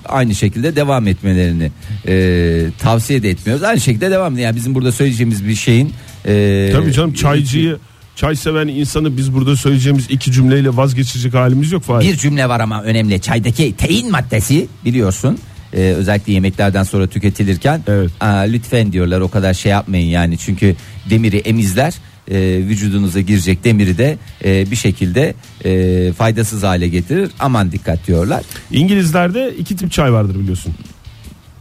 aynı 0.08 0.34
şekilde 0.34 0.76
devam 0.76 1.06
etmelerini 1.08 1.70
e, 2.08 2.66
tavsiye 2.78 3.22
de 3.22 3.30
etmiyoruz. 3.30 3.62
Aynı 3.64 3.80
şekilde 3.80 4.10
devam 4.10 4.32
ediyor. 4.32 4.46
Yani 4.46 4.56
bizim 4.56 4.74
burada 4.74 4.92
söyleyeceğimiz 4.92 5.46
bir 5.48 5.54
şeyin 5.54 5.92
e, 6.26 6.70
Tabii 6.72 6.92
canım 6.92 7.12
çaycıyı 7.12 7.76
çay 8.16 8.36
seven 8.36 8.68
insanı 8.68 9.16
biz 9.16 9.34
burada 9.34 9.56
söyleyeceğimiz 9.56 10.10
iki 10.10 10.32
cümleyle 10.32 10.76
vazgeçecek 10.76 11.34
halimiz 11.34 11.72
yok 11.72 11.82
Fahir. 11.82 12.08
Bir 12.08 12.16
cümle 12.16 12.48
var 12.48 12.60
ama 12.60 12.82
önemli. 12.82 13.20
Çaydaki 13.20 13.76
tein 13.76 14.10
maddesi 14.10 14.66
biliyorsun. 14.84 15.38
Ee, 15.74 15.78
özellikle 15.80 16.32
yemeklerden 16.32 16.82
sonra 16.82 17.06
tüketilirken 17.06 17.82
Evet. 17.88 18.10
"Aa, 18.20 18.38
lütfen 18.38 18.92
diyorlar 18.92 19.20
o 19.20 19.28
kadar 19.30 19.54
şey 19.54 19.72
yapmayın 19.72 20.06
yani 20.08 20.38
çünkü 20.38 20.76
demiri 21.10 21.36
emizler 21.38 21.94
e, 22.30 22.38
vücudunuza 22.68 23.20
girecek 23.20 23.64
demiri 23.64 23.98
de 23.98 24.18
e, 24.44 24.70
bir 24.70 24.76
şekilde 24.76 25.34
e, 25.64 26.12
faydasız 26.12 26.62
hale 26.62 26.88
getirir 26.88 27.30
aman 27.38 27.72
dikkat 27.72 28.06
diyorlar 28.06 28.42
İngilizlerde 28.70 29.54
iki 29.58 29.76
tip 29.76 29.92
çay 29.92 30.12
vardır 30.12 30.34
biliyorsun. 30.40 30.74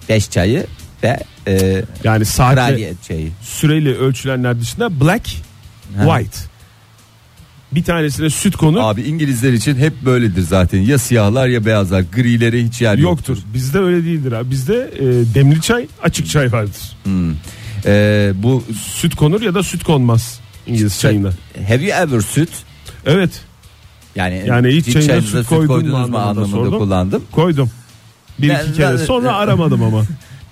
beş 0.09 0.29
çayı 0.29 0.65
ve 1.03 1.19
e, 1.47 1.83
Yani 2.03 2.25
saatle 2.25 2.93
çayı 3.07 3.29
süreyle 3.41 3.89
ölçülenler 3.95 4.61
dışında 4.61 5.01
black, 5.01 5.29
Ha. 5.97 6.03
white. 6.17 6.48
Bir 7.71 7.83
tanesine 7.83 8.29
süt 8.29 8.55
konur. 8.55 8.79
abi 8.81 9.01
İngilizler 9.01 9.53
için 9.53 9.75
hep 9.75 9.93
böyledir 10.05 10.41
zaten 10.41 10.79
ya 10.81 10.97
siyahlar 10.97 11.47
ya 11.47 11.65
beyazlar 11.65 12.01
grileri 12.15 12.65
hiç 12.67 12.81
yer 12.81 12.97
Yoktur. 12.97 13.37
Bizde 13.53 13.79
öyle 13.79 14.05
değildir 14.05 14.31
abi. 14.31 14.51
Bizde 14.51 14.91
e, 14.99 15.05
demli 15.35 15.61
çay, 15.61 15.87
açık 16.03 16.29
çay 16.29 16.51
vardır. 16.51 16.97
Ee, 17.85 18.31
bu 18.35 18.63
Süt 18.95 19.15
konur 19.15 19.41
ya 19.41 19.53
da 19.55 19.63
süt 19.63 19.83
konmaz 19.83 20.39
İngiliz 20.67 20.99
çayında. 20.99 21.31
have 21.67 21.83
you 21.83 21.91
ever 21.97 22.21
süt 22.21 22.49
Evet. 23.05 23.41
yani, 24.15 24.43
Yani 24.47 24.67
hiç 24.69 24.85
çayına 24.93 25.07
çayınıza 25.07 25.37
süt 25.39 25.47
koydun 25.49 25.65
mu 25.67 25.73
koydunuz 25.73 25.91
mu 25.93 25.97
anlamında 25.97 26.19
anlamında 26.21 26.51
sordum. 26.51 26.79
kullandım 26.79 27.23
Koydum. 27.31 27.69
Bir 28.39 28.49
Ben- 28.49 28.63
iki 28.65 28.73
kere. 28.73 28.97
ben- 28.99 29.05
Sonra 29.05 29.31
aramadım 29.35 29.83
ama. 29.83 30.03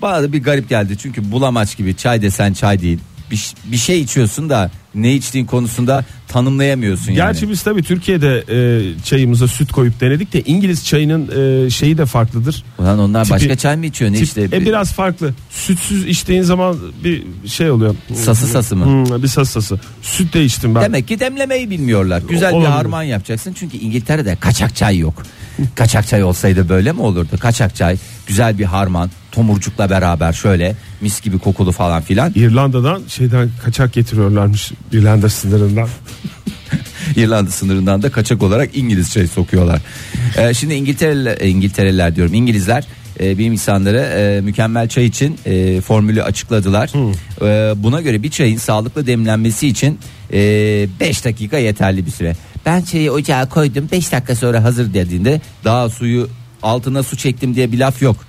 Bana 0.01 0.34
bir 0.34 0.44
garip 0.44 0.70
geldi 0.70 0.98
çünkü 0.98 1.32
bulamaç 1.32 1.77
gibi 1.77 1.96
çay 1.96 2.22
desen 2.22 2.53
çay 2.53 2.82
değil. 2.82 3.00
Bir, 3.32 3.53
bir 3.65 3.77
şey 3.77 4.01
içiyorsun 4.01 4.50
da 4.50 4.72
ne 4.96 5.13
içtiğin 5.15 5.46
konusunda 5.46 6.06
tanımlayamıyorsun 6.27 7.13
Gerçi 7.15 7.43
yani. 7.46 7.51
biz 7.51 7.62
tabii 7.63 7.84
Türkiye'de 7.84 8.43
e, 8.50 8.57
çayımıza 9.03 9.48
süt 9.48 9.72
koyup 9.72 10.00
denedik 10.01 10.34
de 10.34 10.41
İngiliz 10.41 10.86
çayının 10.86 11.29
e, 11.65 11.69
şeyi 11.69 11.98
de 11.98 12.05
farklıdır. 12.05 12.63
Ulan 12.79 13.00
onlar 13.00 13.25
Tipi- 13.25 13.29
başka 13.29 13.55
çay 13.55 13.77
mı 13.77 13.86
içiyor 13.86 14.12
ne 14.12 14.15
Tip- 14.17 14.24
işte? 14.24 14.41
e, 14.41 14.51
biraz 14.65 14.93
farklı. 14.93 15.34
Sütsüz 15.50 16.05
içtiğin 16.07 16.41
zaman 16.41 16.77
bir 17.03 17.24
şey 17.46 17.72
oluyor. 17.72 17.96
Sası 18.15 18.48
sası 18.48 18.75
mı? 18.75 18.86
Hmm, 18.86 19.24
bir 19.24 19.27
sası 19.27 19.51
sası. 19.62 19.79
Süt 20.01 20.34
de 20.34 20.43
içtim 20.46 20.75
ben. 20.75 20.84
Demek 20.84 21.07
ki 21.07 21.19
demlemeyi 21.19 21.69
bilmiyorlar. 21.69 22.22
Güzel 22.29 22.50
bir 22.50 22.55
Olabilir. 22.55 22.72
harman 22.72 23.03
yapacaksın 23.03 23.53
çünkü 23.60 23.77
İngiltere'de 23.77 24.36
kaçak 24.36 24.75
çay 24.75 24.98
yok. 24.98 25.24
kaçak 25.75 26.07
çay 26.07 26.24
olsaydı 26.24 26.69
böyle 26.69 26.91
mi 26.91 27.01
olurdu? 27.01 27.38
Kaçak 27.39 27.75
çay, 27.75 27.98
güzel 28.27 28.57
bir 28.60 28.65
harman, 28.65 29.10
tomurcukla 29.38 29.89
beraber 29.89 30.34
şöyle 30.34 30.75
mis 31.01 31.22
gibi 31.22 31.39
kokulu 31.39 31.72
falan 31.72 32.01
filan. 32.01 32.32
İrlanda'dan 32.36 33.01
şeyden 33.08 33.50
kaçak 33.63 33.94
getiriyorlarmış 33.94 34.72
İrlanda 34.91 35.29
sınırından. 35.29 35.89
İrlanda 37.15 37.51
sınırından 37.51 38.01
da 38.01 38.12
kaçak 38.12 38.44
olarak 38.44 38.77
İngiliz 38.77 39.12
çayı 39.12 39.27
sokuyorlar. 39.27 39.82
Ee, 40.38 40.53
şimdi 40.53 40.74
İngiltereliler, 40.74 41.38
İngiltereliler 41.38 42.15
diyorum 42.15 42.34
İngilizler 42.34 42.88
e, 43.20 43.38
bilim 43.38 43.53
insanları 43.53 43.98
e, 43.98 44.41
mükemmel 44.41 44.89
çay 44.89 45.06
için 45.06 45.39
e, 45.46 45.82
formülü 45.82 46.24
açıkladılar. 46.24 46.91
E, 47.41 47.84
buna 47.84 48.01
göre 48.01 48.24
bir 48.24 48.29
çayın 48.29 48.58
sağlıklı 48.58 49.08
demlenmesi 49.08 49.67
için 49.67 50.00
5 50.32 51.25
dakika 51.25 51.58
yeterli 51.58 52.06
bir 52.06 52.12
süre. 52.12 52.36
Ben 52.65 52.82
çayı 52.82 53.12
ocağa 53.12 53.50
koydum 53.50 53.89
5 53.91 54.12
dakika 54.12 54.36
sonra 54.36 54.63
hazır 54.63 54.94
dediğinde 54.94 55.41
daha 55.63 55.89
suyu 55.89 56.29
altına 56.63 57.03
su 57.03 57.17
çektim 57.17 57.56
diye 57.56 57.72
bir 57.72 57.79
laf 57.79 58.01
yok. 58.01 58.26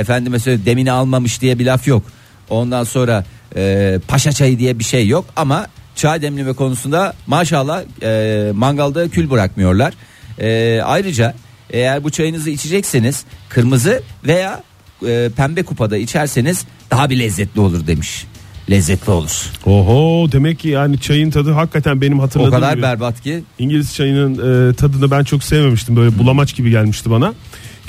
Efendime 0.00 0.38
söyle 0.38 0.64
demini 0.66 0.92
almamış 0.92 1.40
diye 1.40 1.58
bir 1.58 1.66
laf 1.66 1.86
yok. 1.86 2.02
Ondan 2.50 2.84
sonra 2.84 3.24
e, 3.56 3.98
paşa 4.08 4.32
çayı 4.32 4.58
diye 4.58 4.78
bir 4.78 4.84
şey 4.84 5.08
yok 5.08 5.24
ama 5.36 5.66
çay 5.96 6.22
demleme 6.22 6.52
konusunda 6.52 7.14
maşallah 7.26 7.82
e, 8.02 8.52
mangalda 8.54 9.08
kül 9.08 9.30
bırakmıyorlar. 9.30 9.94
E, 10.38 10.80
ayrıca 10.84 11.34
eğer 11.70 12.04
bu 12.04 12.10
çayınızı 12.10 12.50
içecekseniz 12.50 13.24
kırmızı 13.48 14.02
veya 14.26 14.62
e, 15.06 15.30
pembe 15.36 15.62
kupada 15.62 15.96
içerseniz 15.96 16.64
daha 16.90 17.10
bir 17.10 17.18
lezzetli 17.18 17.60
olur 17.60 17.86
demiş. 17.86 18.26
Lezzetli 18.70 19.10
olur. 19.10 19.50
Oho 19.66 20.32
demek 20.32 20.58
ki 20.58 20.68
yani 20.68 21.00
çayın 21.00 21.30
tadı 21.30 21.52
hakikaten 21.52 22.00
benim 22.00 22.20
O 22.20 22.22
hatırladığım 22.22 22.50
kadar 22.50 22.72
gibi. 22.72 22.82
berbat 22.82 23.20
ki 23.20 23.42
İngiliz 23.58 23.94
çayının 23.94 24.34
e, 24.70 24.74
tadını 24.74 25.10
ben 25.10 25.24
çok 25.24 25.44
sevmemiştim. 25.44 25.96
Böyle 25.96 26.18
bulamaç 26.18 26.56
gibi 26.56 26.70
gelmişti 26.70 27.10
bana. 27.10 27.34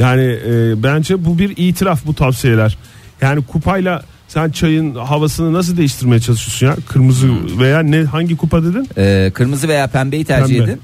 Yani 0.02 0.38
e, 0.48 0.84
bence 0.84 1.26
bu 1.26 1.38
bir 1.40 1.54
itiraf 1.58 2.06
bu 2.06 2.14
tavsiyeler. 2.14 2.78
Yani 3.22 3.46
kupayla 3.46 4.04
sen 4.28 4.50
çayın 4.50 4.96
havasını 4.96 5.54
nasıl 5.54 5.78
değiştirmeye 5.78 6.20
çalışıyorsun 6.20 6.68
ya? 6.68 6.76
Kırmızı 6.88 7.60
veya 7.60 7.80
ne 7.80 8.04
hangi 8.04 8.38
kupa 8.38 8.64
dedin? 8.64 8.88
e, 8.98 9.32
kırmızı 9.34 9.68
veya 9.68 9.88
pembeyi 9.88 10.26
tercih 10.26 10.58
Pembe. 10.58 10.72
edin. 10.72 10.82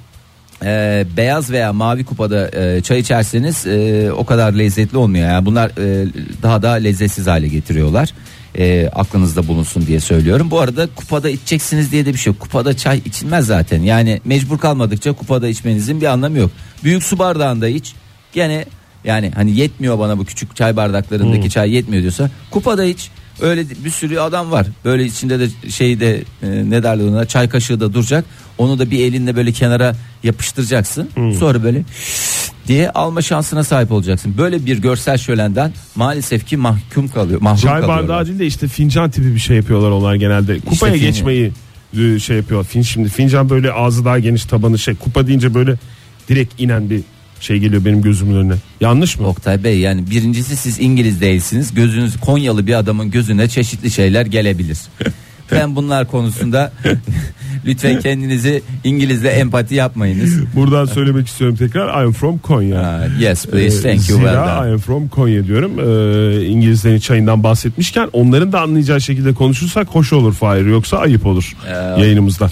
E, 0.65 1.05
beyaz 1.17 1.51
veya 1.51 1.74
mavi 1.74 2.05
kupada 2.05 2.50
e, 2.53 2.81
çay 2.81 3.00
içerseniz 3.00 3.67
e, 3.67 4.09
o 4.12 4.25
kadar 4.25 4.53
lezzetli 4.53 4.97
olmuyor. 4.97 5.29
Yani 5.29 5.45
bunlar 5.45 5.69
e, 5.69 6.07
daha 6.43 6.62
da 6.62 6.71
lezzetsiz 6.71 7.27
hale 7.27 7.47
getiriyorlar. 7.47 8.13
E, 8.57 8.89
aklınızda 8.95 9.47
bulunsun 9.47 9.86
diye 9.88 10.00
söylüyorum. 10.00 10.51
Bu 10.51 10.59
arada 10.59 10.88
kupada 10.95 11.29
içeceksiniz 11.29 11.91
diye 11.91 12.05
de 12.05 12.13
bir 12.13 12.17
şey 12.19 12.33
yok. 12.33 12.39
Kupada 12.39 12.77
çay 12.77 13.01
içilmez 13.05 13.45
zaten. 13.45 13.81
Yani 13.81 14.21
mecbur 14.25 14.57
kalmadıkça 14.57 15.13
kupada 15.13 15.47
içmenizin 15.47 16.01
bir 16.01 16.05
anlamı 16.05 16.38
yok. 16.38 16.51
Büyük 16.83 17.03
su 17.03 17.19
bardağında 17.19 17.67
iç. 17.67 17.93
Gene 18.33 18.65
yani 19.04 19.32
hani 19.36 19.56
yetmiyor 19.56 20.00
bana 20.00 20.18
bu 20.18 20.25
küçük 20.25 20.56
çay 20.56 20.75
bardaklarındaki 20.75 21.50
çay 21.50 21.72
yetmiyor 21.72 22.01
diyorsa 22.01 22.30
kupada 22.51 22.86
iç. 22.86 23.10
Öyle 23.42 23.66
bir 23.86 23.89
sürü 23.89 24.20
adam 24.20 24.51
var. 24.51 24.68
Böyle 24.86 25.06
içinde 25.06 25.39
de 25.39 25.70
şeyde 25.70 26.24
e, 26.44 26.48
ne 26.70 26.84
derler 26.84 27.04
ona 27.04 27.25
çay 27.25 27.50
kaşığı 27.50 27.80
da 27.80 27.94
duracak. 27.94 28.25
Onu 28.58 28.80
da 28.80 28.92
bir 28.92 29.00
elinle 29.00 29.36
böyle 29.36 29.51
kenara 29.51 29.96
yapıştıracaksın. 30.24 31.10
Sonra 31.39 31.63
böyle 31.63 31.84
diye 32.68 32.89
alma 32.89 33.22
şansına 33.22 33.63
sahip 33.63 33.92
olacaksın. 33.92 34.36
Böyle 34.38 34.66
bir 34.66 34.77
görsel 34.77 35.18
şölenden 35.18 35.74
maalesef 35.96 36.48
ki 36.48 36.58
mahkum 36.58 37.08
kalıyor. 37.08 37.42
Mahrum 37.42 37.60
Çay 37.62 37.88
bardağı 37.88 38.25
değil 38.27 38.39
de 38.39 38.46
işte 38.46 38.68
fincan 38.68 39.12
tipi 39.12 39.36
bir 39.36 39.39
şey 39.39 39.58
yapıyorlar 39.58 39.92
onlar 39.92 40.16
genelde. 40.16 40.60
Kupaya 40.60 40.94
fin- 40.96 41.00
geçmeyi 41.00 41.51
e, 42.00 42.20
şey 42.20 42.38
yapıyor. 42.38 42.63
Fin 42.66 42.82
şimdi 42.82 43.10
fincan 43.10 43.50
böyle 43.50 43.72
ağzı 43.72 44.06
daha 44.06 44.20
geniş 44.20 44.46
tabanı 44.46 44.80
şey. 44.80 44.96
Kupa 44.96 45.27
deyince 45.27 45.54
böyle 45.54 45.75
direkt 46.30 46.62
inen 46.62 46.89
bir 46.89 47.01
şey 47.39 47.58
geliyor 47.58 47.86
benim 47.86 48.01
gözümün 48.01 48.36
önüne. 48.36 48.53
Yanlış 48.82 49.20
mı? 49.20 49.27
Oktay 49.27 49.63
Bey 49.63 49.79
yani 49.79 50.10
birincisi 50.10 50.58
siz 50.58 50.79
İngiliz 50.79 51.22
değilsiniz. 51.22 51.74
Gözünüz 51.74 52.20
Konyalı 52.20 52.67
bir 52.67 52.74
adamın 52.74 53.12
gözüne 53.12 53.48
çeşitli 53.50 53.91
şeyler 53.91 54.25
gelebilir. 54.25 54.77
ben 55.51 55.75
bunlar 55.75 56.08
konusunda 56.08 56.72
lütfen 57.65 58.00
kendinizi 58.00 58.62
İngilizle 58.84 59.29
empati 59.29 59.75
yapmayınız. 59.75 60.56
Buradan 60.56 60.86
söylemek 60.86 61.27
istiyorum 61.27 61.56
tekrar. 61.56 61.88
I 62.01 62.06
am 62.06 62.12
from 62.12 62.38
Konya. 62.38 62.84
Ha, 62.84 63.08
yes 63.20 63.46
please 63.46 63.82
thank 63.82 64.10
you 64.10 64.20
Zira 64.20 64.32
well. 64.32 64.70
I 64.70 64.74
am 64.74 64.77
from 64.77 65.08
Konya 65.08 65.48
diyorum. 65.48 65.72
Ee, 65.79 66.46
İngilizlerin 66.46 67.00
çayından 67.00 67.44
bahsetmişken 67.44 68.10
onların 68.13 68.51
da 68.51 68.62
anlayacağı 68.62 69.01
şekilde 69.01 69.34
konuşursak 69.34 69.88
hoş 69.88 70.13
olur 70.13 70.34
Fahir 70.34 70.65
yoksa 70.65 70.98
ayıp 70.98 71.25
olur 71.25 71.56
Ee, 71.67 72.01
yayınımızda. 72.01 72.50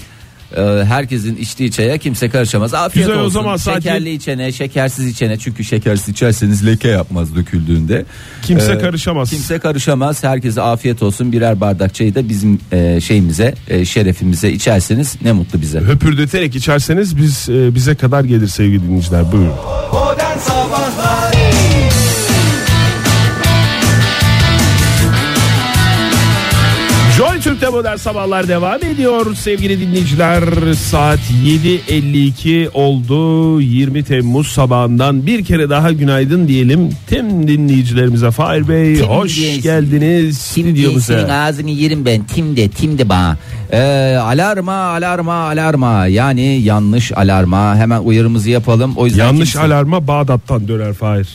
Ee, 0.56 0.84
herkesin 0.84 1.36
içtiği 1.36 1.70
çaya 1.70 1.98
kimse 1.98 2.28
karışamaz. 2.28 2.74
Afiyet 2.74 3.06
Güzel, 3.06 3.20
o 3.20 3.24
olsun. 3.24 3.32
zaman 3.32 3.56
saat 3.56 3.74
Şekerli 3.82 4.12
içene, 4.14 4.52
şekersiz 4.52 5.06
içene 5.06 5.36
çünkü 5.38 5.64
şekersiz 5.64 6.08
içerseniz 6.08 6.66
leke 6.66 6.88
yapmaz 6.88 7.36
döküldüğünde. 7.36 8.04
Kimse 8.42 8.72
Ee, 8.72 8.78
karışamaz. 8.78 9.30
Kimse 9.30 9.58
karışamaz. 9.58 10.24
Herkese 10.24 10.62
afiyet 10.62 11.02
olsun. 11.02 11.32
Birer 11.32 11.60
bardak 11.60 11.94
çayı 11.94 12.14
da 12.14 12.28
bizim 12.28 12.58
e, 12.72 13.00
şeyimize, 13.00 13.54
e, 13.68 13.84
şerefimize 13.84 14.52
içerseniz 14.52 15.16
ne 15.22 15.32
mutlu 15.32 15.60
bize. 15.62 15.80
Höpürdeterek 15.80 16.54
içerseniz 16.56 17.16
biz 17.16 17.48
e, 17.48 17.74
bize 17.74 17.94
kadar 17.94 18.24
gelir 18.24 18.48
sevgili 18.48 18.82
dinleyiciler. 18.82 19.32
Buyurun. 19.32 19.52
Modern 19.92 20.38
Sabahlar 20.38 21.32
Türk'te 27.56 27.68
modern 27.76 27.96
sabahlar 27.96 28.48
devam 28.48 28.84
ediyor 28.84 29.34
sevgili 29.34 29.80
dinleyiciler. 29.80 30.42
Saat 30.74 31.18
7.52 31.44 32.68
oldu. 32.68 33.60
20 33.60 34.04
Temmuz 34.04 34.46
sabahından 34.48 35.26
bir 35.26 35.44
kere 35.44 35.70
daha 35.70 35.92
günaydın 35.92 36.48
diyelim. 36.48 36.90
Tüm 37.08 37.48
dinleyicilerimize 37.48 38.30
Fahir 38.30 38.68
Bey 38.68 38.94
Tim 38.96 39.06
hoş 39.06 39.36
diyesin. 39.36 39.62
geldiniz 39.62 40.38
Tim 40.54 40.64
senin 40.64 40.74
stüdyomuza. 40.74 41.14
ağzını 41.32 41.70
yerim 41.70 42.04
ben. 42.04 42.24
Tim 42.24 42.56
de, 42.56 42.68
tim 42.68 42.98
de 42.98 43.08
bana. 43.08 43.36
Ee, 43.72 44.16
alarma, 44.22 44.72
alarma, 44.74 45.34
alarma. 45.34 46.06
Yani 46.06 46.60
yanlış 46.62 47.12
alarma. 47.12 47.76
Hemen 47.76 48.00
uyarımızı 48.00 48.50
yapalım. 48.50 48.92
O 48.96 49.06
yüzden 49.06 49.24
Yanlış 49.26 49.52
kimse- 49.52 49.66
alarma 49.66 50.06
Bağdat'tan 50.06 50.68
döner 50.68 50.92
Fahir. 50.92 51.28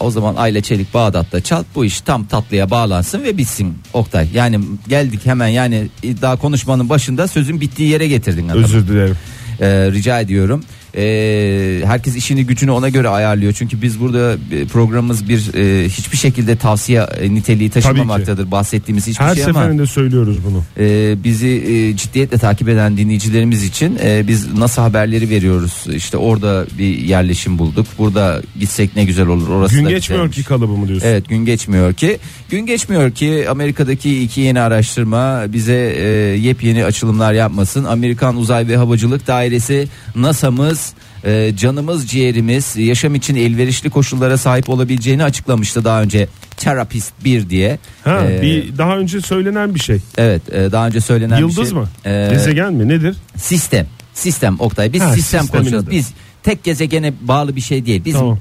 O 0.00 0.10
zaman 0.10 0.34
Ayla 0.36 0.60
Çelik 0.60 0.94
Bağdat'ta 0.94 1.40
çal 1.40 1.64
bu 1.74 1.84
iş 1.84 2.00
tam 2.00 2.24
tatlıya 2.24 2.70
bağlansın 2.70 3.22
ve 3.22 3.38
bitsin 3.38 3.78
Oktay. 3.92 4.28
Yani 4.34 4.60
geldik 4.88 5.20
hemen 5.26 5.48
yani 5.48 5.88
daha 6.22 6.36
konuşmanın 6.36 6.88
başında 6.88 7.28
sözün 7.28 7.60
bittiği 7.60 7.88
yere 7.90 8.08
getirdin 8.08 8.48
adamı. 8.48 8.64
Özür 8.64 8.88
dilerim. 8.88 9.16
Ee, 9.60 9.66
rica 9.92 10.20
ediyorum. 10.20 10.64
Ee, 10.96 11.80
herkes 11.86 12.16
işini 12.16 12.46
gücünü 12.46 12.70
ona 12.70 12.88
göre 12.88 13.08
ayarlıyor. 13.08 13.52
Çünkü 13.52 13.82
biz 13.82 14.00
burada 14.00 14.36
e, 14.52 14.64
programımız 14.66 15.28
bir 15.28 15.54
e, 15.54 15.88
hiçbir 15.88 16.16
şekilde 16.16 16.56
tavsiye 16.56 17.00
e, 17.20 17.34
niteliği 17.34 17.70
taşımamaktadır. 17.70 18.50
Bahsettiğimiz 18.50 19.06
hiçbir 19.06 19.24
Her 19.24 19.34
şey 19.34 19.44
ama 19.44 19.52
seferinde 19.60 19.86
söylüyoruz 19.86 20.36
bunu. 20.46 20.62
e, 20.78 21.16
bizi 21.24 21.48
e, 21.48 21.96
ciddiyetle 21.96 22.38
takip 22.38 22.68
eden 22.68 22.96
dinleyicilerimiz 22.96 23.64
için 23.64 23.98
e, 24.04 24.24
biz 24.28 24.52
nasıl 24.54 24.82
haberleri 24.82 25.30
veriyoruz. 25.30 25.84
İşte 25.94 26.16
orada 26.16 26.66
bir 26.78 26.98
yerleşim 26.98 27.58
bulduk. 27.58 27.86
Burada 27.98 28.42
gitsek 28.60 28.96
ne 28.96 29.04
güzel 29.04 29.26
olur. 29.26 29.48
Orası 29.48 29.74
Gün 29.74 29.84
da 29.84 29.90
geçmiyor 29.90 30.24
güzelmiş. 30.24 30.36
ki 30.36 30.44
kalıbı 30.48 30.72
mı 30.72 30.88
diyorsun? 30.88 31.06
Evet 31.08 31.28
gün 31.28 31.44
geçmiyor 31.44 31.92
ki. 31.94 32.18
Gün 32.50 32.66
geçmiyor 32.66 33.10
ki 33.10 33.46
Amerika'daki 33.50 34.22
iki 34.22 34.40
yeni 34.40 34.60
araştırma 34.60 35.44
bize 35.52 35.94
e, 35.96 36.06
yepyeni 36.38 36.84
açılımlar 36.84 37.32
yapmasın. 37.32 37.84
Amerikan 37.84 38.36
Uzay 38.36 38.68
ve 38.68 38.76
Havacılık 38.76 39.26
Dairesi 39.26 39.88
NASA'mız 40.16 40.83
e, 41.24 41.52
canımız 41.56 42.08
ciğerimiz 42.08 42.76
yaşam 42.76 43.14
için 43.14 43.34
elverişli 43.36 43.90
koşullara 43.90 44.38
sahip 44.38 44.68
olabileceğini 44.70 45.24
açıklamıştı 45.24 45.84
daha 45.84 46.02
önce 46.02 46.28
Therapist 46.56 47.12
1 47.24 47.50
diye. 47.50 47.78
Ha, 48.04 48.24
E, 48.30 48.42
bir 48.42 48.78
daha 48.78 48.98
önce 48.98 49.20
söylenen 49.20 49.74
bir 49.74 49.80
şey. 49.80 49.98
Evet 50.18 50.42
e, 50.52 50.72
daha 50.72 50.86
önce 50.86 51.00
söylenen 51.00 51.36
bir 51.36 51.40
Yıldız 51.42 51.68
şey. 51.70 51.78
mı? 51.78 51.88
E, 52.04 52.28
Gezegen 52.32 52.72
mi? 52.74 52.88
Nedir? 52.88 53.16
Sistem. 53.36 53.86
Sistem 54.14 54.56
Oktay. 54.60 54.92
Biz 54.92 55.02
Ha, 55.02 55.12
sistem 55.14 55.46
konuşuyoruz. 55.46 55.90
Biz 55.90 56.10
tek 56.42 56.64
gezegene 56.64 57.12
bağlı 57.20 57.56
bir 57.56 57.60
şey 57.60 57.86
değil. 57.86 58.04
Bizim 58.04 58.20
Tamam. 58.20 58.38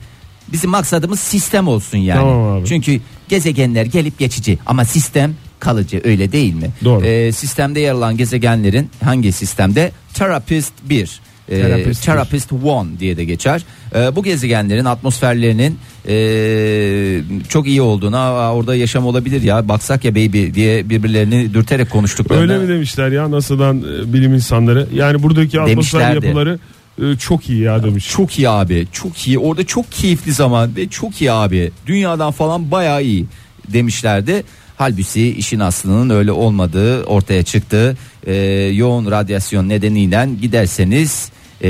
bizim 0.53 0.69
maksadımız 0.69 1.19
sistem 1.19 1.67
olsun 1.67 1.97
yani. 1.97 2.19
Tamam 2.19 2.51
abi. 2.57 2.67
Çünkü 2.67 3.00
gezegenler 3.29 3.85
gelip 3.85 4.19
geçici 4.19 4.59
ama 4.65 4.85
sistem 4.85 5.33
kalıcı 5.59 6.01
öyle 6.03 6.31
değil 6.31 6.53
mi? 6.53 6.69
Doğru. 6.83 7.05
Ee, 7.05 7.31
sistemde 7.31 7.79
yer 7.79 7.91
alan 7.93 8.17
gezegenlerin 8.17 8.89
hangi 9.03 9.31
sistemde? 9.31 9.91
Therapist 10.13 10.73
1. 10.83 11.19
Ee, 11.50 11.62
Therapist 11.62 12.05
Therapist 12.05 12.51
1 12.51 13.00
diye 13.00 13.17
de 13.17 13.23
geçer. 13.25 13.62
Ee, 13.95 14.15
bu 14.15 14.23
gezegenlerin 14.23 14.85
atmosferlerinin 14.85 15.77
ee, 16.07 17.21
çok 17.50 17.67
iyi 17.67 17.81
olduğuna 17.81 18.19
"Aa, 18.19 18.53
orada 18.53 18.75
yaşam 18.75 19.05
olabilir 19.05 19.41
ya 19.41 19.67
baksak 19.67 20.05
ya 20.05 20.12
baby 20.15 20.53
diye 20.53 20.89
birbirlerini 20.89 21.53
dürterek 21.53 21.89
konuştuklarını. 21.89 22.43
Öyle 22.53 22.57
mi 22.57 22.67
demişler 22.67 23.12
ya 23.12 23.31
NASA'dan 23.31 23.77
e, 23.77 24.13
bilim 24.13 24.33
insanları? 24.33 24.88
Yani 24.93 25.23
buradaki 25.23 25.62
atmosfer 25.62 26.01
Demişlerdi. 26.01 26.25
yapıları 26.25 26.59
e, 27.03 27.17
çok 27.17 27.50
iyi 27.50 27.62
ya 27.62 27.83
demiş. 27.83 28.09
Çok 28.09 28.39
iyi 28.39 28.50
abi 28.50 28.88
çok 28.91 29.27
iyi 29.27 29.39
orada 29.39 29.65
çok 29.65 29.91
keyifli 29.91 30.31
zaman 30.31 30.75
ve 30.75 30.88
çok 30.89 31.21
iyi 31.21 31.31
abi 31.31 31.71
dünyadan 31.88 32.31
falan 32.31 32.71
bayağı 32.71 33.03
iyi 33.03 33.25
demişlerdi. 33.73 34.43
Halbuki 34.83 35.35
işin 35.37 35.59
aslının 35.59 36.09
öyle 36.09 36.31
olmadığı 36.31 37.03
ortaya 37.03 37.43
çıktı. 37.43 37.97
Ee, 38.27 38.33
yoğun 38.73 39.11
radyasyon 39.11 39.69
nedeniyle 39.69 40.29
giderseniz 40.41 41.31
e, 41.63 41.69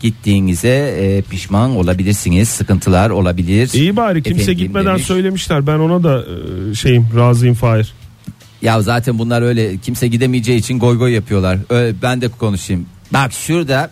gittiğinize 0.00 0.68
e, 1.00 1.22
pişman 1.22 1.76
olabilirsiniz. 1.76 2.48
Sıkıntılar 2.48 3.10
olabilir. 3.10 3.70
İyi 3.74 3.96
bari 3.96 4.22
kimse 4.22 4.42
Efendim 4.42 4.58
gitmeden 4.64 4.86
demiş. 4.94 5.04
söylemişler. 5.06 5.66
Ben 5.66 5.78
ona 5.78 6.02
da 6.04 6.24
e, 6.70 6.74
şeyim 6.74 7.06
razıyım 7.16 7.54
Fahir. 7.54 7.92
Ya 8.62 8.82
zaten 8.82 9.18
bunlar 9.18 9.42
öyle 9.42 9.76
kimse 9.78 10.08
gidemeyeceği 10.08 10.58
için 10.58 10.78
goy 10.78 10.98
goy 10.98 11.12
yapıyorlar. 11.12 11.58
Öyle, 11.70 11.94
ben 12.02 12.20
de 12.20 12.28
konuşayım. 12.28 12.86
Bak 13.12 13.32
şurada 13.32 13.90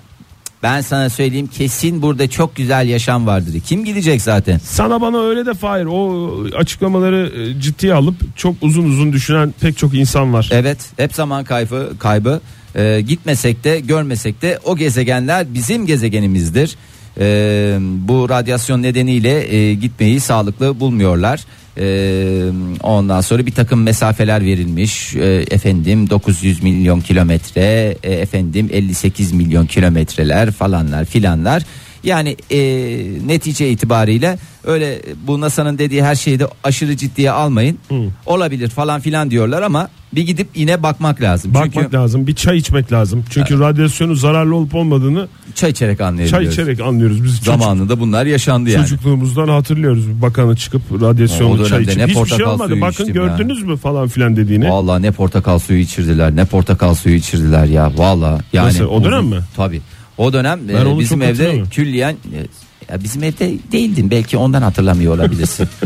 ben 0.63 0.81
sana 0.81 1.11
söyleyeyim 1.11 1.47
kesin 1.47 2.03
burada 2.03 2.31
çok 2.31 2.57
güzel 2.57 2.89
yaşam 2.89 3.27
vardır. 3.27 3.61
Kim 3.67 3.85
gidecek 3.85 4.23
zaten? 4.23 4.59
Sana 4.65 5.01
bana 5.01 5.21
öyle 5.21 5.47
de 5.47 5.55
Fahir 5.55 5.85
o 5.85 6.31
açıklamaları 6.57 7.33
e, 7.41 7.61
ciddiye 7.61 7.95
alıp 7.95 8.37
çok 8.37 8.55
uzun 8.63 8.85
uzun 8.85 9.13
düşünen 9.13 9.55
pek 9.61 9.79
çok 9.79 9.95
insan 9.95 10.33
var. 10.33 10.49
Evet 10.53 10.79
hep 10.97 11.15
zaman 11.15 11.45
kaybı 11.45 11.93
kaybı 11.99 12.41
Ee, 12.77 13.01
gitmesek 13.01 13.65
de 13.65 13.81
görmesek 13.81 14.43
de 14.43 14.59
o 14.65 14.77
gezegenler 14.77 15.55
bizim 15.55 15.87
gezegenimizdir. 15.87 16.77
Ee, 17.21 17.79
bu 17.81 18.29
radyasyon 18.29 18.83
nedeniyle 18.83 19.55
e, 19.55 19.75
gitmeyi 19.75 20.21
sağlıklı 20.21 20.81
bulmuyorlar. 20.81 21.45
Ee, 21.79 22.51
ondan 22.83 23.21
sonra 23.21 23.47
bir 23.47 23.53
takım 23.53 23.83
mesafeler 23.83 24.45
verilmiş. 24.45 25.17
Ee, 25.17 25.45
efendim 25.51 26.11
900 26.11 26.63
milyon 26.63 27.01
kilometre, 27.01 27.97
e, 28.03 28.13
efendim 28.13 28.69
58 28.73 29.33
milyon 29.33 29.67
kilometreler 29.67 30.51
falanlar 30.51 31.05
filanlar. 31.05 31.63
Yani 32.05 32.37
e, 32.51 32.59
netice 33.27 33.71
itibariyle 33.71 34.39
öyle 34.65 35.03
bu 35.27 35.41
NASA'nın 35.41 35.79
dediği 35.79 36.05
her 36.05 36.15
şeyi 36.15 36.39
de 36.41 36.47
aşırı 36.65 36.97
ciddiye 36.97 37.31
almayın. 37.31 37.79
Olabilir 38.27 38.69
falan 38.69 39.01
filan 39.01 39.31
diyorlar 39.31 39.63
ama 39.63 39.89
bir 40.13 40.23
gidip 40.23 40.49
yine 40.55 40.83
bakmak 40.83 41.23
lazım. 41.23 41.55
Bakmak 41.55 41.73
Çünkü 41.75 41.97
lazım. 41.97 42.27
Bir 42.27 42.35
çay 42.35 42.57
içmek 42.59 42.93
lazım. 42.93 43.25
Çünkü 43.31 43.61
radyasyonun 43.61 44.15
zararlı 44.15 44.55
olup 44.55 44.75
olmadığını 44.75 45.29
çay 45.55 45.71
içerek 45.71 46.01
anlayabiliyoruz. 46.01 46.55
çay 46.57 46.65
içerek 46.65 46.81
anlıyoruz. 46.81 47.25
Biz 47.25 47.39
çocuk- 47.39 47.45
Zamanında 47.45 48.01
bunlar 48.01 48.27
yaşandı 48.27 48.71
yani. 48.71 48.83
çocukluğumuzdan 48.83 49.49
hatırlıyoruz. 49.49 50.23
Bakanı 50.23 50.57
çıkıp 50.57 50.83
radyasyonlu 51.01 51.69
çay 51.69 51.83
içip 51.83 52.09
hiçbir 52.09 52.37
şey 52.37 52.45
olmadı. 52.47 52.81
Bakın 52.81 53.13
gördünüz 53.13 53.63
mü 53.63 53.77
falan 53.77 54.09
filan 54.09 54.37
dediğini. 54.37 54.71
Vallahi 54.71 55.03
ne 55.03 55.11
portakal 55.11 55.59
suyu 55.59 55.79
içirdiler 55.81 56.37
ne 56.37 56.45
portakal 56.45 56.95
suyu 56.95 57.15
içirdiler 57.15 57.65
ya 57.65 57.93
vallahi 57.97 58.43
yani 58.53 58.69
Nasıl, 58.69 58.85
o 58.85 59.05
dönem 59.05 59.27
mi? 59.27 59.39
Tabii. 59.57 59.81
O 60.19 60.33
dönem 60.33 60.61
e, 60.71 60.99
bizim 60.99 61.23
evde 61.23 61.63
külliyen 61.71 62.13
e, 62.13 62.39
ya 62.93 63.03
bizim 63.05 63.23
evde 63.23 63.53
değildin 63.73 64.11
belki 64.11 64.37
ondan 64.37 64.63
hatırlamıyor 64.63 65.15
olabilirsin. 65.15 65.69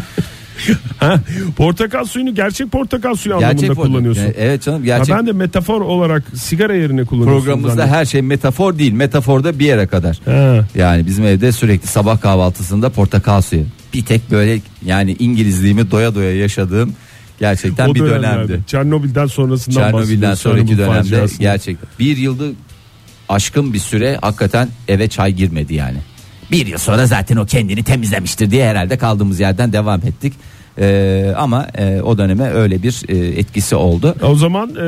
Ha, 0.98 1.20
portakal 1.56 2.04
suyunu 2.04 2.34
gerçek 2.34 2.72
portakal 2.72 3.14
suyu 3.14 3.34
anlamında 3.36 3.66
portakal- 3.66 3.74
kullanıyorsun. 3.74 4.22
E, 4.22 4.34
Evet 4.38 4.62
canım 4.62 4.78
Ha, 4.80 4.84
gerçek. 4.86 5.14
ben 5.16 5.26
de 5.26 5.32
metafor 5.32 5.80
olarak 5.80 6.22
sigara 6.34 6.74
yerine 6.74 7.04
kullanıyorsun. 7.04 7.38
Programımızda 7.40 7.74
zannettim. 7.76 7.94
her 7.94 8.04
şey 8.04 8.22
metafor 8.22 8.78
değil. 8.78 8.92
Metafor 8.92 9.44
da 9.44 9.58
bir 9.58 9.64
yere 9.66 9.86
kadar. 9.86 10.18
Ha. 10.24 10.64
Yani 10.74 11.06
bizim 11.06 11.24
evde 11.26 11.52
sürekli 11.52 11.86
sabah 11.88 12.20
kahvaltısında 12.20 12.90
portakal 12.90 13.40
suyu. 13.42 13.62
Bir 13.94 14.04
tek 14.04 14.30
böyle 14.30 14.60
yani 14.84 15.16
İngilizliğimi 15.18 15.90
doya 15.90 16.14
doya 16.14 16.36
yaşadığım 16.36 16.92
gerçekten 17.40 17.94
bir 17.94 18.00
dönemlerde. 18.00 18.48
dönemdi. 18.48 18.62
Çernobil'den 18.66 19.26
sonrasından 19.26 19.74
Çernobil'den 19.76 20.02
bahsediyoruz. 20.02 20.38
sonraki 20.38 20.66
Çernobil 20.66 20.78
dönemde 20.78 20.98
faciasından. 21.02 21.40
gerçekten 21.40 21.88
bir 21.98 22.16
yılda 22.16 22.44
aşkın 23.28 23.72
bir 23.72 23.78
süre 23.78 24.18
hakikaten 24.22 24.68
eve 24.88 25.08
çay 25.08 25.32
girmedi 25.32 25.74
yani. 25.74 25.98
Bir 26.50 26.66
yıl 26.66 26.78
sonra 26.78 27.06
zaten 27.06 27.36
o 27.36 27.46
kendini 27.46 27.82
temizlemiştir 27.82 28.50
diye 28.50 28.68
herhalde 28.68 28.98
kaldığımız 28.98 29.40
yerden 29.40 29.72
devam 29.72 30.00
ettik. 30.00 30.32
Ee, 30.78 31.32
ama 31.36 31.66
e, 31.78 32.00
o 32.02 32.18
döneme 32.18 32.50
öyle 32.50 32.82
bir 32.82 33.02
e, 33.08 33.16
etkisi 33.40 33.76
oldu. 33.76 34.14
O 34.22 34.34
zaman 34.34 34.68
e, 34.70 34.82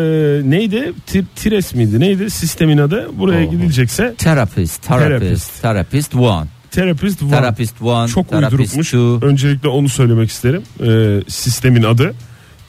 neydi? 0.50 0.92
Ti- 1.06 1.24
Tires 1.36 1.74
miydi? 1.74 2.00
Neydi? 2.00 2.30
Sistemin 2.30 2.78
adı. 2.78 3.10
Buraya 3.18 3.46
Oo. 3.46 3.50
gidilecekse 3.50 4.14
Therapist, 4.18 4.82
Therapist. 4.82 5.20
therapist, 5.20 5.62
therapist 5.62 6.14
one, 6.14 6.46
Therapist 6.70 7.22
One. 7.22 7.30
therapist 7.30 7.82
one, 7.82 8.08
Çok 8.08 8.28
therapist 8.28 8.52
uydurukmuş. 8.52 8.90
two. 8.90 9.18
Öncelikle 9.26 9.68
onu 9.68 9.88
söylemek 9.88 10.30
isterim. 10.30 10.62
E, 10.86 11.20
sistemin 11.30 11.82
adı. 11.82 12.14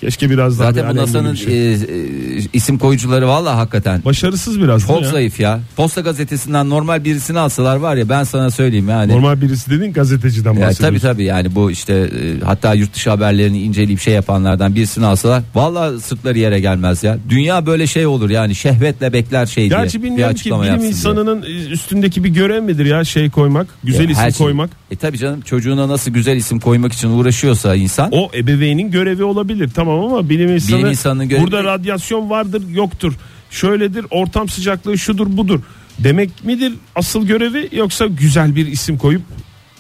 Keşke 0.02 0.30
biraz 0.30 0.60
daha 0.60 0.72
Zaten 0.72 0.92
bu 0.92 0.96
NASA'nın 0.96 1.36
şey. 1.36 1.74
e, 1.74 2.35
isim 2.54 2.78
koyucuları 2.78 3.28
valla 3.28 3.58
hakikaten 3.58 4.02
Başarısız 4.06 4.62
biraz. 4.62 4.88
çok 4.88 5.02
ya? 5.02 5.10
zayıf 5.10 5.40
ya. 5.40 5.60
Posta 5.76 6.02
gazetesinden 6.02 6.70
normal 6.70 7.04
birisini 7.04 7.40
alsalar 7.40 7.76
var 7.76 7.96
ya 7.96 8.10
ben 8.10 8.24
sana 8.24 8.52
söyleyeyim 8.52 8.90
yani. 8.90 9.12
Normal 9.12 9.42
birisi 9.42 9.72
dediğin 9.72 9.94
gazeteciden 9.94 10.54
Ya, 10.54 10.62
bahsediyorsun. 10.62 10.84
tabii 10.84 11.00
tabii 11.14 11.24
yani 11.24 11.56
bu 11.56 11.72
işte 11.72 11.94
e, 11.94 12.40
hatta 12.46 12.74
yurt 12.74 12.94
dışı 12.96 13.10
haberlerini 13.10 13.62
inceleyip 13.62 14.00
şey 14.00 14.14
yapanlardan 14.14 14.76
birisini 14.76 15.06
alsalar 15.06 15.44
valla 15.56 16.00
sırtları 16.00 16.38
yere 16.40 16.60
gelmez 16.60 17.04
ya. 17.04 17.18
Dünya 17.30 17.66
böyle 17.66 17.88
şey 17.88 18.06
olur 18.06 18.30
yani 18.30 18.56
şehvetle 18.56 19.14
bekler 19.14 19.46
şey 19.46 19.70
diye. 19.70 19.80
Gerçi 19.80 20.04
bilmiyorum 20.04 20.36
ki 20.36 20.46
bilim 20.46 20.64
yapsın 20.64 20.80
diye. 20.82 20.90
insanının 20.92 21.42
üstündeki 21.72 22.24
bir 22.24 22.30
görev 22.30 22.64
midir 22.64 22.86
ya 22.86 23.04
şey 23.04 23.30
koymak, 23.30 23.68
güzel 23.84 24.08
her 24.08 24.10
isim 24.12 24.32
şey- 24.32 24.46
koymak. 24.46 24.70
E 24.92 24.96
tabii 24.96 25.18
canım 25.18 25.42
çocuğuna 25.42 25.90
nasıl 25.90 26.12
güzel 26.12 26.36
isim 26.38 26.60
koymak 26.60 26.94
için 26.94 27.10
uğraşıyorsa 27.10 27.76
insan. 27.76 28.10
O 28.12 28.30
ebeveynin 28.34 28.92
görevi 28.92 29.24
olabilir 29.24 29.70
tamam 29.76 30.00
ama 30.00 30.30
bilim 30.30 30.56
insanı 30.56 30.78
Bilim 30.78 30.90
insanının 30.90 31.30
görevi- 31.30 31.42
burada 31.44 31.64
radyasyon 31.64 32.25
vardır 32.30 32.64
yoktur. 32.70 33.14
Şöyledir 33.50 34.06
ortam 34.12 34.50
sıcaklığı 34.50 34.98
şudur 34.98 35.38
budur. 35.38 35.60
Demek 36.00 36.44
midir 36.44 36.74
asıl 36.96 37.26
görevi 37.28 37.70
yoksa 37.72 38.06
güzel 38.06 38.56
bir 38.56 38.68
isim 38.68 38.98
koyup 38.98 39.22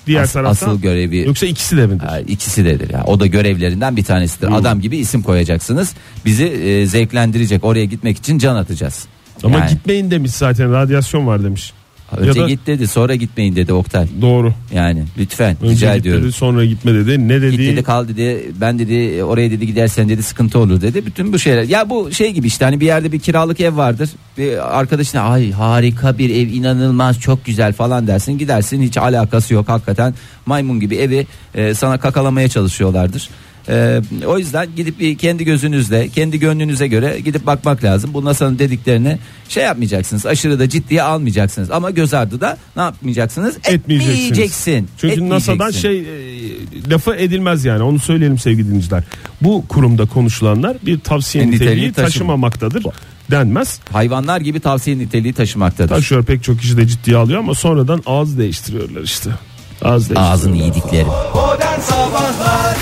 diğer 0.07 0.23
As- 0.23 0.33
taraftan 0.33 0.67
asıl 0.69 0.81
görevi 0.81 1.17
yoksa 1.17 1.45
ikisi 1.45 1.77
de 1.77 1.87
midir? 1.87 2.05
Ha, 2.05 2.19
ikisi 2.19 2.65
dedir 2.65 2.89
ya. 2.89 3.03
O 3.07 3.19
da 3.19 3.25
görevlerinden 3.25 3.97
bir 3.97 4.03
tanesidir. 4.03 4.51
Adam 4.51 4.81
gibi 4.81 4.97
isim 4.97 5.21
koyacaksınız. 5.21 5.93
Bizi 6.25 6.45
e, 6.45 6.87
zevklendirecek. 6.87 7.63
Oraya 7.63 7.85
gitmek 7.85 8.17
için 8.17 8.37
can 8.37 8.55
atacağız. 8.55 9.05
Ama 9.43 9.57
Yani, 9.57 9.69
gitmeyin 9.69 10.11
demiş 10.11 10.31
zaten 10.31 10.71
radyasyon 10.73 11.27
var 11.27 11.43
demiş. 11.43 11.73
Önce 12.17 12.41
da- 12.41 12.47
git 12.47 12.67
dedi, 12.67 12.87
sonra 12.87 13.15
gitmeyin 13.15 13.55
dedi 13.55 13.73
Oktay. 13.73 14.07
Doğru. 14.21 14.53
Yani 14.73 15.03
lütfen 15.17 15.57
Önce 15.61 15.71
rica 15.73 15.95
git 15.95 16.01
ediyorum. 16.01 16.23
dedi 16.23 16.31
sonra 16.31 16.65
gitme 16.65 16.93
dedi. 16.93 17.27
Ne 17.27 17.33
Git 17.33 17.41
dedi? 17.43 17.57
dedi 17.57 17.83
kal 17.83 18.07
dedi 18.07 18.51
ben 18.61 18.79
dedi 18.79 19.23
oraya 19.23 19.51
dedi 19.51 19.67
gidersen 19.67 20.09
dedi 20.09 20.23
sıkıntı 20.23 20.59
olur 20.59 20.81
dedi 20.81 21.05
bütün 21.05 21.33
bu 21.33 21.39
şeyler 21.39 21.63
ya 21.63 21.89
bu 21.89 22.11
şey 22.11 22.31
gibi 22.31 22.47
işte 22.47 22.65
hani 22.65 22.79
bir 22.79 22.85
yerde 22.85 23.11
bir 23.11 23.19
kiralık 23.19 23.59
ev 23.59 23.77
vardır 23.77 24.09
bir 24.37 24.77
arkadaşına 24.79 25.21
ay 25.21 25.51
harika 25.51 26.17
bir 26.17 26.29
ev 26.29 26.47
inanılmaz 26.53 27.19
çok 27.19 27.45
güzel 27.45 27.73
falan 27.73 28.07
dersin 28.07 28.37
gidersin 28.37 28.81
hiç 28.81 28.97
alakası 28.97 29.53
yok 29.53 29.69
hakikaten 29.69 30.13
maymun 30.45 30.79
gibi 30.79 30.95
evi 30.95 31.27
e, 31.55 31.73
sana 31.73 31.97
kakalamaya 31.97 32.49
çalışıyorlardır 32.49 33.29
E, 33.69 34.01
o 34.27 34.37
yüzden 34.37 34.67
gidip 34.75 35.19
kendi 35.19 35.43
gözünüzle 35.45 36.09
kendi 36.09 36.39
gönlünüze 36.39 36.87
göre 36.87 37.19
gidip 37.25 37.45
bakmak 37.45 37.83
lazım 37.83 38.13
bu 38.13 38.25
NASA'nın 38.25 38.59
dediklerini 38.59 39.17
şey 39.49 39.63
yapmayacaksınız 39.63 40.25
aşırı 40.25 40.59
da 40.59 40.69
ciddiye 40.69 41.03
almayacaksınız 41.03 41.71
ama 41.71 41.91
göz 41.91 42.13
ardı 42.13 42.41
da 42.41 42.57
ne 42.75 42.81
yapmayacaksınız 42.81 43.55
Etmeyeceksiniz. 43.57 44.25
etmeyeceksin 44.25 44.89
Çünkü 45.01 45.29
NASA'dan 45.29 45.69
Etmeyeceksin. 45.69 45.81
şey 45.81 45.99
e, 45.99 46.89
lafı 46.89 47.15
edilmez 47.15 47.65
yani 47.65 47.83
onu 47.83 47.99
söyleyelim 47.99 48.39
sevgili 48.39 48.67
dinleyiciler. 48.67 49.03
Bu 49.41 49.65
kurumda 49.67 50.05
konuşulanlar 50.05 50.77
bir 50.85 50.99
tavsiye 50.99 51.43
E, 51.43 51.47
niteliği 51.47 51.69
niteliği 51.69 51.91
taşıma- 51.91 52.01
taşımamaktadır 52.05 52.85
denmez. 53.31 53.79
hayvanlar 53.91 54.41
gibi 54.41 54.59
tavsiye 54.59 54.97
niteliği 54.97 55.33
taşımaktadır. 55.33 55.95
Taşıyor 55.95 56.25
pek 56.25 56.43
çok 56.43 56.59
kişi 56.59 56.77
de 56.77 56.87
ciddiye 56.87 57.17
alıyor 57.17 57.39
ama 57.39 57.53
sonradan 57.55 58.03
ağız 58.05 58.37
değiştiriyorlar 58.37 59.01
işte. 59.01 59.29
Ağız 59.81 60.01
değiştiriyorlar. 60.09 60.33
Ağzını 60.33 60.57
yedikleri. 60.57 61.05
Modern 61.35 61.79
Sabahlar 61.79 62.77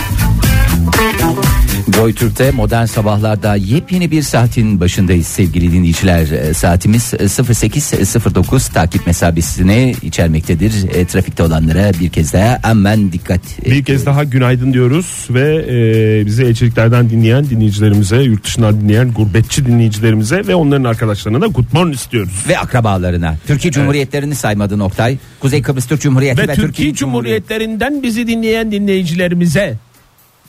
Joy 1.95 2.13
Türk'te 2.13 2.51
modern 2.51 2.85
sabahlarda 2.85 3.55
yepyeni 3.55 4.11
bir 4.11 4.21
saatin 4.21 4.79
başındayız 4.79 5.27
sevgili 5.27 5.71
dinleyiciler. 5.71 6.31
E, 6.31 6.53
Saatimiz 6.53 7.13
e, 7.13 7.17
08.09 7.17 8.73
takip 8.73 9.07
mesabesini 9.07 9.95
içermektedir. 10.01 10.73
E, 10.95 11.05
trafikte 11.05 11.43
olanlara 11.43 11.91
bir 11.99 12.09
kez 12.09 12.33
daha 12.33 12.59
hemen 12.63 13.11
dikkat. 13.11 13.41
e, 13.65 13.71
Bir 13.71 13.83
kez 13.83 14.05
daha 14.05 14.23
günaydın 14.23 14.73
diyoruz 14.73 15.27
ve 15.29 15.65
e, 15.69 16.25
bizi 16.25 16.43
elçiliklerden 16.43 17.09
dinleyen 17.09 17.49
dinleyicilerimize, 17.49 18.17
yurt 18.21 18.43
dışından 18.43 18.81
dinleyen 18.81 19.11
gurbetçi 19.13 19.65
dinleyicilerimize 19.65 20.47
ve 20.47 20.55
onların 20.55 20.83
arkadaşlarına 20.83 21.41
da 21.41 21.47
good 21.47 21.65
morning 21.73 21.95
istiyoruz. 21.95 22.43
ve 22.47 22.59
akrabalarına. 22.59 23.37
Türkiye 23.47 23.71
Cumhuriyetlerini 23.71 24.35
saymadın 24.35 24.79
Oktay. 24.79 25.17
Kuzey 25.39 25.61
Kıbrıs 25.61 25.87
Türk 25.87 26.01
Cumhuriyeti 26.01 26.41
ve, 26.41 26.47
Ve 26.47 26.53
Türkiye 26.53 26.93
Cumhuriyetlerinden 26.93 28.03
bizi 28.03 28.27
dinleyen 28.27 28.71
dinleyicilerimize 28.71 29.75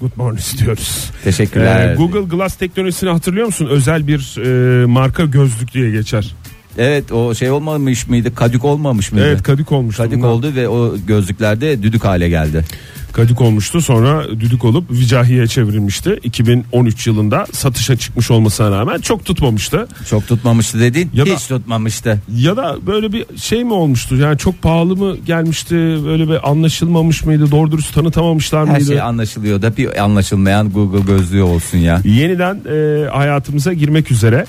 good 0.04 0.16
morning 0.16 0.40
istiyoruz. 0.40 1.10
Teşekkürler. 1.24 1.92
Ee, 1.92 1.94
Google 1.94 2.36
Glass 2.36 2.54
teknolojisini 2.56 3.10
hatırlıyor 3.10 3.46
musun? 3.46 3.66
Özel 3.70 4.06
bir 4.06 4.38
e, 4.82 4.86
marka 4.86 5.24
gözlük 5.24 5.74
diye 5.74 5.90
geçer. 5.90 6.34
Evet 6.78 7.12
o 7.12 7.34
şey 7.34 7.50
olmamış 7.50 8.08
mıydı? 8.08 8.34
Kadük 8.34 8.64
olmamış 8.64 9.12
mıydı? 9.12 9.26
Evet 9.28 9.42
kadik 9.42 9.72
olmuştu. 9.72 10.02
Kadük 10.02 10.18
bunlar. 10.18 10.28
oldu 10.28 10.52
ve 10.56 10.68
o 10.68 10.94
gözlüklerde 11.06 11.82
düdük 11.82 12.04
hale 12.04 12.28
geldi. 12.28 12.64
Kadik 13.12 13.40
olmuştu 13.40 13.80
sonra 13.82 14.30
düdük 14.30 14.64
olup 14.64 14.90
Vicahi'ye 14.90 15.46
çevrilmişti. 15.46 16.20
2013 16.22 17.06
yılında 17.06 17.46
satışa 17.52 17.96
çıkmış 17.96 18.30
olmasına 18.30 18.70
rağmen 18.70 19.00
çok 19.00 19.24
tutmamıştı. 19.24 19.88
Çok 20.10 20.26
tutmamıştı 20.28 20.80
dedin. 20.80 21.10
Ya 21.14 21.26
da- 21.26 21.30
Hiç 21.30 21.46
tutmamıştı. 21.46 22.20
Ya 22.38 22.56
da 22.56 22.76
böyle 22.86 23.12
bir 23.12 23.24
şey 23.38 23.64
mi 23.64 23.72
olmuştu? 23.72 24.16
Yani 24.16 24.38
çok 24.38 24.62
pahalı 24.62 24.96
mı 24.96 25.16
gelmişti? 25.26 25.74
Böyle 26.06 26.28
bir 26.28 26.50
anlaşılmamış 26.50 27.24
mıydı? 27.24 27.50
Doğru 27.50 27.72
dürüst 27.72 27.94
tanıtamamışlar 27.94 28.66
Her 28.66 28.72
mıydı? 28.76 28.86
şey 28.86 29.00
anlaşılıyor 29.00 29.62
da 29.62 29.76
bir 29.76 30.02
anlaşılmayan 30.02 30.70
Google 30.70 31.00
gözlüğü 31.12 31.42
olsun 31.42 31.78
ya. 31.78 32.00
Yeniden 32.04 32.60
e, 32.72 33.08
hayatımıza 33.10 33.72
girmek 33.72 34.10
üzere 34.10 34.46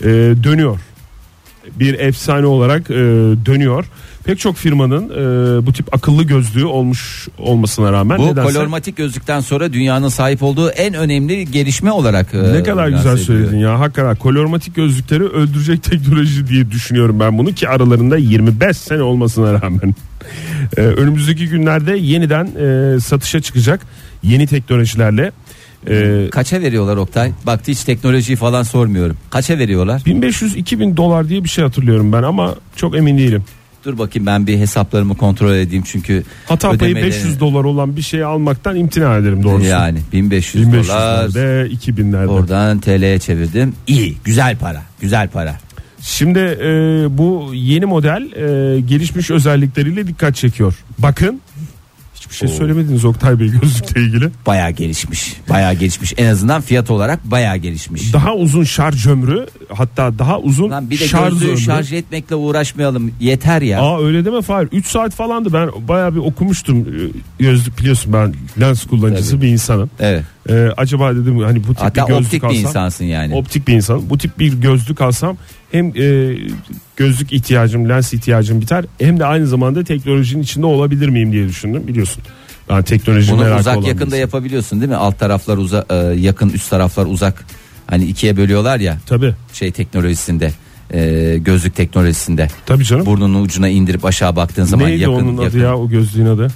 e, 0.00 0.04
dönüyor. 0.44 0.78
Bir 1.76 1.98
efsane 1.98 2.46
olarak 2.46 2.90
e, 2.90 2.94
dönüyor. 3.46 3.84
Pek 4.24 4.38
çok 4.38 4.56
firmanın 4.56 5.10
e, 5.10 5.66
bu 5.66 5.72
tip 5.72 5.94
akıllı 5.94 6.22
gözlüğü 6.22 6.64
olmuş 6.64 7.28
olmasına 7.38 7.92
rağmen 7.92 8.18
Bu 8.18 8.26
nedense 8.26 8.52
kolormatik 8.52 8.96
gözlükten 8.96 9.40
sonra 9.40 9.72
dünyanın 9.72 10.08
sahip 10.08 10.42
olduğu 10.42 10.70
en 10.70 10.94
önemli 10.94 11.50
gelişme 11.50 11.92
olarak 11.92 12.34
e, 12.34 12.52
ne 12.52 12.62
kadar 12.62 12.88
güzel 12.88 13.16
söyledin 13.16 13.58
ya. 13.58 13.80
Hakikaten 13.80 14.16
kolormatik 14.16 14.74
gözlükleri 14.74 15.24
öldürecek 15.24 15.82
teknoloji 15.90 16.46
diye 16.46 16.70
düşünüyorum 16.70 17.20
ben 17.20 17.38
bunu 17.38 17.52
ki 17.52 17.68
aralarında 17.68 18.16
25 18.16 18.76
sene 18.76 19.02
olmasına 19.02 19.52
rağmen. 19.52 19.94
E, 20.76 20.80
önümüzdeki 20.80 21.48
günlerde 21.48 21.96
yeniden 21.96 22.44
e, 22.44 23.00
satışa 23.00 23.40
çıkacak 23.40 23.80
yeni 24.22 24.46
teknolojilerle 24.46 25.32
e, 25.88 26.28
Kaça 26.30 26.60
veriyorlar 26.60 26.96
Oktay? 26.96 27.32
Baktı 27.46 27.70
hiç 27.72 27.84
teknolojiyi 27.84 28.36
falan 28.36 28.62
sormuyorum. 28.62 29.16
Kaça 29.30 29.58
veriyorlar? 29.58 30.00
1500-2000 30.00 30.96
dolar 30.96 31.28
diye 31.28 31.44
bir 31.44 31.48
şey 31.48 31.64
hatırlıyorum 31.64 32.12
ben 32.12 32.22
ama 32.22 32.54
çok 32.76 32.96
emin 32.96 33.18
değilim. 33.18 33.44
Dur 33.84 33.98
bakayım 33.98 34.26
ben 34.26 34.46
bir 34.46 34.58
hesaplarımı 34.58 35.16
kontrol 35.16 35.54
edeyim 35.54 35.84
çünkü 35.86 36.22
Hata 36.46 36.68
payı 36.68 36.94
ödemeleri- 36.94 37.02
500 37.06 37.40
dolar 37.40 37.64
olan 37.64 37.96
bir 37.96 38.02
şeyi 38.02 38.24
almaktan 38.24 38.76
imtina 38.76 39.16
ederim 39.16 39.42
doğrusu. 39.42 39.66
Yani 39.66 39.98
1500, 40.12 40.66
1500 40.66 40.88
dolar 40.88 41.34
dolar 41.34 41.64
2000'lerde. 41.66 42.26
oradan 42.26 42.78
TL'ye 42.80 43.18
çevirdim. 43.18 43.72
İyi, 43.86 44.16
güzel 44.24 44.56
para, 44.56 44.82
güzel 45.00 45.28
para. 45.28 45.56
Şimdi 46.00 46.38
e, 46.38 46.66
bu 47.18 47.50
yeni 47.54 47.84
model 47.86 48.22
e, 48.32 48.80
gelişmiş 48.80 49.30
özellikleriyle 49.30 50.06
dikkat 50.06 50.36
çekiyor. 50.36 50.74
Bakın 50.98 51.40
hiçbir 52.24 52.36
şey 52.36 52.48
söylemediniz 52.48 53.04
Oktay 53.04 53.40
Bey 53.40 53.48
gözlükle 53.48 54.00
ilgili. 54.00 54.30
Bayağı 54.46 54.70
gelişmiş. 54.70 55.36
Bayağı 55.50 55.74
gelişmiş. 55.74 56.14
En 56.16 56.26
azından 56.26 56.60
fiyat 56.60 56.90
olarak 56.90 57.24
bayağı 57.30 57.56
gelişmiş. 57.56 58.12
Daha 58.12 58.34
uzun 58.34 58.64
şarj 58.64 59.06
ömrü 59.06 59.46
hatta 59.72 60.18
daha 60.18 60.38
uzun 60.38 60.70
Lan 60.70 60.90
bir 60.90 61.00
de 61.00 61.06
şarj 61.08 61.32
gözlüğü 61.32 61.48
ömrü. 61.48 61.58
şarj 61.60 61.92
etmekle 61.92 62.34
uğraşmayalım. 62.34 63.10
Yeter 63.20 63.62
ya. 63.62 63.80
Aa 63.80 64.02
öyle 64.04 64.24
deme 64.24 64.42
Fahir 64.42 64.68
3 64.72 64.86
saat 64.86 65.14
falandı 65.14 65.52
ben 65.52 65.70
bayağı 65.88 66.14
bir 66.14 66.20
okumuştum 66.20 66.78
e, 66.80 66.92
gözlük 67.38 67.78
biliyorsun 67.78 68.12
ben 68.12 68.34
lens 68.60 68.86
kullanıcısı 68.86 69.30
Tabii. 69.30 69.42
bir 69.42 69.48
insanım. 69.48 69.90
Evet. 70.00 70.24
E, 70.48 70.68
acaba 70.76 71.14
dedim 71.16 71.38
hani 71.38 71.64
bu 71.64 71.66
tip 71.74 71.82
Hatta 71.82 72.02
bir 72.02 72.08
gözlük 72.08 72.24
optik 72.26 72.42
bir 72.42 72.46
alsam. 72.48 72.60
insansın 72.60 73.04
yani. 73.04 73.34
Optik 73.34 73.68
bir 73.68 73.72
insan. 73.74 74.10
Bu 74.10 74.18
tip 74.18 74.38
bir 74.38 74.52
gözlük 74.52 75.00
alsam 75.00 75.36
hem 75.72 75.86
e, 75.86 76.36
gözlük 76.96 77.32
ihtiyacım, 77.32 77.88
lens 77.88 78.14
ihtiyacım 78.14 78.60
biter 78.60 78.84
hem 78.98 79.18
de 79.20 79.26
aynı 79.26 79.46
zamanda 79.46 79.84
teknolojinin 79.84 80.42
içinde 80.42 80.66
olabilir 80.66 81.08
miyim 81.08 81.32
diye 81.32 81.48
düşündüm. 81.48 81.86
Biliyorsun. 81.88 82.22
Ben 82.68 82.82
teknoloji 82.82 83.32
Bunu 83.32 83.40
merakı 83.42 83.60
uzak 83.60 83.76
olan 83.76 83.86
yakında 83.88 84.16
yapabiliyorsun 84.16 84.80
değil 84.80 84.90
mi? 84.90 84.96
Alt 84.96 85.18
taraflar 85.18 85.56
uza, 85.58 85.84
e, 85.90 85.94
yakın, 85.96 86.48
üst 86.48 86.70
taraflar 86.70 87.06
uzak. 87.06 87.44
Hani 87.86 88.04
ikiye 88.04 88.36
bölüyorlar 88.36 88.80
ya 88.80 88.98
Tabii. 89.06 89.34
şey 89.52 89.70
teknolojisinde. 89.70 90.52
e, 90.90 91.38
gözlük 91.38 91.76
teknolojisinde. 91.76 92.48
Tabii 92.66 92.84
canım. 92.84 93.06
Burnunun 93.06 93.44
ucuna 93.44 93.68
indirip 93.68 94.04
aşağı 94.04 94.36
baktığın 94.36 94.64
zaman 94.64 94.86
Neydi 94.88 95.02
yakın. 95.02 95.14
onun 95.14 95.36
adı 95.36 95.44
yakın. 95.44 95.60
ya 95.60 95.76
o 95.78 95.88
gözlüğün 95.88 96.26
adı? 96.26 96.48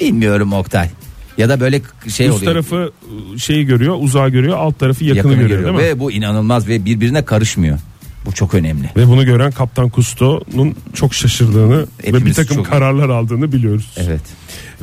Bilmiyorum 0.00 0.52
Oktay. 0.52 0.88
Ya 1.38 1.48
da 1.48 1.60
böyle 1.60 1.82
şey 2.08 2.26
Üst 2.26 2.36
oluyor. 2.36 2.52
tarafı 2.52 2.92
e, 3.34 3.38
şeyi 3.38 3.66
görüyor, 3.66 3.96
uzağı 4.00 4.28
görüyor, 4.28 4.56
alt 4.58 4.78
tarafı 4.78 5.04
yakını, 5.04 5.16
yakını 5.18 5.32
görüyor, 5.34 5.48
görüyor. 5.60 5.78
değil 5.78 5.88
mi? 5.90 5.96
Ve 5.96 6.00
bu 6.00 6.12
inanılmaz 6.12 6.68
ve 6.68 6.84
birbirine 6.84 7.24
karışmıyor. 7.24 7.78
Bu 8.26 8.32
çok 8.32 8.54
önemli. 8.54 8.90
Ve 8.96 9.06
bunu 9.08 9.24
gören 9.24 9.50
Kaptan 9.52 9.88
Kusto'nun 9.88 10.74
çok 10.94 11.14
şaşırdığını 11.14 11.78
ve 11.82 11.86
bir 12.02 12.08
Hepimiz 12.08 12.36
takım 12.36 12.56
çok- 12.56 12.66
kararlar 12.66 13.08
aldığını 13.08 13.52
biliyoruz. 13.52 13.90
Evet. 13.96 14.20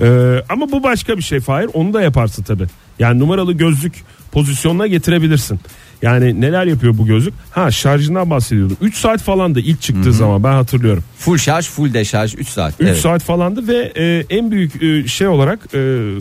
Ee, 0.01 0.43
ama 0.49 0.71
bu 0.71 0.83
başka 0.83 1.17
bir 1.17 1.23
şey 1.23 1.39
Fahir. 1.39 1.69
Onu 1.73 1.93
da 1.93 2.01
yaparsın 2.01 2.43
tabi. 2.43 2.63
Yani 2.99 3.19
numaralı 3.19 3.53
gözlük 3.53 3.93
pozisyonuna 4.31 4.87
getirebilirsin. 4.87 5.59
Yani 6.03 6.41
neler 6.41 6.65
yapıyor 6.65 6.97
bu 6.97 7.05
gözlük? 7.05 7.33
Ha 7.51 7.71
şarjından 7.71 8.29
bahsediyordum. 8.29 8.77
3 8.81 8.97
saat 8.97 9.21
falandı 9.21 9.59
ilk 9.59 9.81
çıktığı 9.81 10.13
zaman 10.13 10.43
ben 10.43 10.53
hatırlıyorum. 10.53 11.03
Full 11.17 11.37
şarj, 11.37 11.67
full 11.67 11.93
deşarj 11.93 12.35
3 12.37 12.47
saat. 12.47 12.73
3 12.79 12.87
evet. 12.87 12.99
saat 12.99 13.23
falandı 13.23 13.67
ve 13.67 13.91
e, 13.95 14.25
en 14.29 14.51
büyük 14.51 14.83
e, 14.83 15.07
şey 15.07 15.27
olarak 15.27 15.59
e, 15.73 16.11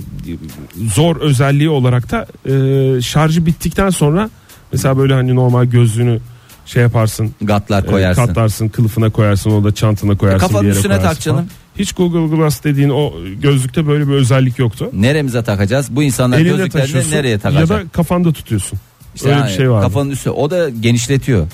zor 0.94 1.16
özelliği 1.16 1.68
olarak 1.70 2.10
da 2.10 2.26
e, 2.46 3.00
şarjı 3.00 3.46
bittikten 3.46 3.90
sonra 3.90 4.30
mesela 4.72 4.98
böyle 4.98 5.14
hani 5.14 5.34
normal 5.34 5.64
gözlüğünü 5.64 6.20
şey 6.66 6.82
yaparsın 6.82 7.34
Gatlar 7.42 7.82
e, 7.82 7.86
koyarsın. 7.86 8.26
katlarsın 8.26 8.68
kılıfına 8.68 9.10
koyarsın 9.10 9.50
o 9.50 9.64
da 9.64 9.74
çantana 9.74 10.16
koyarsın 10.16 10.46
Kafanın 10.46 10.62
bir 10.62 10.68
yere 10.68 10.76
üstüne 10.76 11.00
tak 11.00 11.20
canım. 11.20 11.36
falan. 11.36 11.48
Hiç 11.78 11.92
Google 11.92 12.36
Glass 12.36 12.64
dediğin 12.64 12.90
o 12.90 13.12
gözlükte 13.40 13.86
böyle 13.86 14.08
bir 14.08 14.12
özellik 14.12 14.58
yoktu. 14.58 14.90
Neremize 14.92 15.42
takacağız? 15.42 15.86
Bu 15.90 16.02
insanlar 16.02 16.40
gözlüklerini 16.40 17.10
nereye 17.10 17.28
ya 17.28 17.38
takacak? 17.38 17.68
da 17.68 17.88
kafanda 17.92 18.32
tutuyorsun. 18.32 18.78
İşte 19.14 19.28
Öyle 19.28 19.38
yani 19.38 19.48
bir 19.48 19.56
şey 19.56 19.70
var. 19.70 19.82
Kafanın 19.82 20.10
üstü 20.10 20.30
o 20.30 20.50
da 20.50 20.68
genişletiyor. 20.68 21.46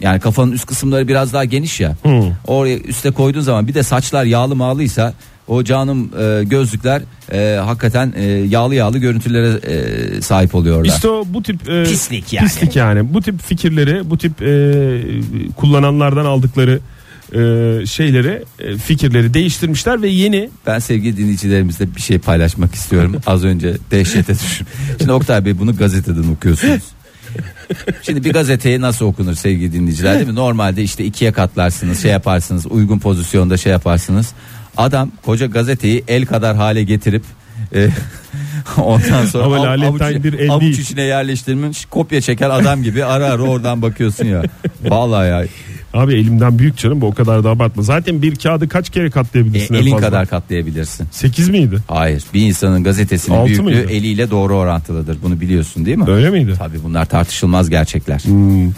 Yani 0.00 0.20
kafanın 0.20 0.52
üst 0.52 0.66
kısımları 0.66 1.08
biraz 1.08 1.32
daha 1.32 1.44
geniş 1.44 1.80
ya. 1.80 1.96
Hı. 2.02 2.22
Oraya 2.46 2.78
üste 2.78 3.10
koyduğun 3.10 3.40
zaman 3.40 3.68
bir 3.68 3.74
de 3.74 3.82
saçlar 3.82 4.24
yağlı 4.24 4.56
mağlıysa 4.56 5.14
o 5.48 5.64
canım 5.64 6.10
e, 6.20 6.44
gözlükler 6.44 7.02
e, 7.32 7.56
hakikaten 7.56 8.12
e, 8.16 8.24
yağlı 8.24 8.74
yağlı 8.74 8.98
görüntülere 8.98 9.48
e, 9.48 10.20
sahip 10.20 10.54
oluyorlar. 10.54 10.84
İşte 10.84 11.08
o 11.08 11.24
bu 11.26 11.42
tip 11.42 11.68
e, 11.68 11.84
Pislik 11.84 12.32
yani. 12.32 12.46
pislik 12.46 12.76
yani. 12.76 13.14
Bu 13.14 13.22
tip 13.22 13.42
fikirleri, 13.42 14.10
bu 14.10 14.18
tip 14.18 14.42
e, 14.42 15.00
kullananlardan 15.56 16.24
aldıkları 16.24 16.80
e, 17.32 17.86
şeyleri, 17.86 18.44
e, 18.58 18.76
fikirleri 18.76 19.34
değiştirmişler 19.34 20.02
ve 20.02 20.08
yeni 20.08 20.50
Ben 20.66 20.78
sevgili 20.78 21.16
dinleyicilerimizle 21.16 21.94
bir 21.96 22.00
şey 22.00 22.18
paylaşmak 22.18 22.74
istiyorum. 22.74 23.16
Az 23.26 23.44
önce 23.44 23.76
dehşete 23.90 24.34
düşün. 24.34 24.66
Şimdi 24.98 25.12
Oktay 25.12 25.44
Bey 25.44 25.58
bunu 25.58 25.76
gazeteden 25.76 26.28
okuyorsunuz. 26.36 26.82
Şimdi 28.02 28.24
bir 28.24 28.32
gazeteyi 28.32 28.80
nasıl 28.80 29.04
okunur 29.06 29.34
sevgili 29.34 29.72
dinleyiciler 29.72 30.14
değil 30.14 30.28
mi? 30.28 30.34
Normalde 30.34 30.82
işte 30.82 31.04
ikiye 31.04 31.32
katlarsınız, 31.32 32.02
şey 32.02 32.10
yaparsınız, 32.10 32.66
uygun 32.66 32.98
pozisyonda 32.98 33.56
şey 33.56 33.72
yaparsınız. 33.72 34.32
Adam 34.76 35.12
koca 35.24 35.46
gazeteyi 35.46 36.04
el 36.08 36.26
kadar 36.26 36.56
hale 36.56 36.82
getirip 36.82 37.22
e, 37.74 37.88
ondan 38.76 39.26
sonra 39.26 39.44
Ama 39.44 39.56
av- 39.56 39.64
laletten 39.64 40.12
avuç, 40.14 40.24
bir 40.24 40.32
el 40.32 40.50
avuç 40.50 40.62
değil. 40.62 40.78
içine 40.78 41.02
yerleştirmiş 41.02 41.84
kopya 41.84 42.20
çeken 42.20 42.50
adam 42.50 42.82
gibi 42.82 43.04
ara 43.04 43.26
ara 43.26 43.42
oradan 43.42 43.82
bakıyorsun 43.82 44.24
ya. 44.24 44.42
Vallahi 44.84 45.28
ya. 45.28 45.44
Abi 45.94 46.14
elimden 46.14 46.58
büyük 46.58 46.76
canım 46.78 47.00
bu 47.00 47.06
o 47.06 47.14
kadar 47.14 47.44
da 47.44 47.50
abartma. 47.50 47.82
Zaten 47.82 48.22
bir 48.22 48.34
kağıdı 48.36 48.68
kaç 48.68 48.90
kere 48.90 49.06
E, 49.06 49.10
katlayabilirsin? 49.10 49.74
en 49.74 49.78
elin 49.78 49.90
fazla? 49.90 50.06
kadar 50.06 50.26
katlayabilirsin. 50.26 51.06
8 51.10 51.48
miydi? 51.48 51.76
Hayır 51.88 52.22
bir 52.34 52.40
insanın 52.40 52.84
gazetesinin 52.84 53.36
Altı 53.36 53.46
büyüklüğü 53.48 53.64
mıydı? 53.64 53.90
eliyle 53.90 54.30
doğru 54.30 54.56
orantılıdır. 54.56 55.16
Bunu 55.22 55.40
biliyorsun 55.40 55.86
değil 55.86 55.96
mi? 55.98 56.04
Öyle 56.10 56.30
miydi? 56.30 56.54
Tabii 56.58 56.82
bunlar 56.84 57.04
tartışılmaz 57.04 57.70
gerçekler. 57.70 58.18
Hmm. 58.18 58.68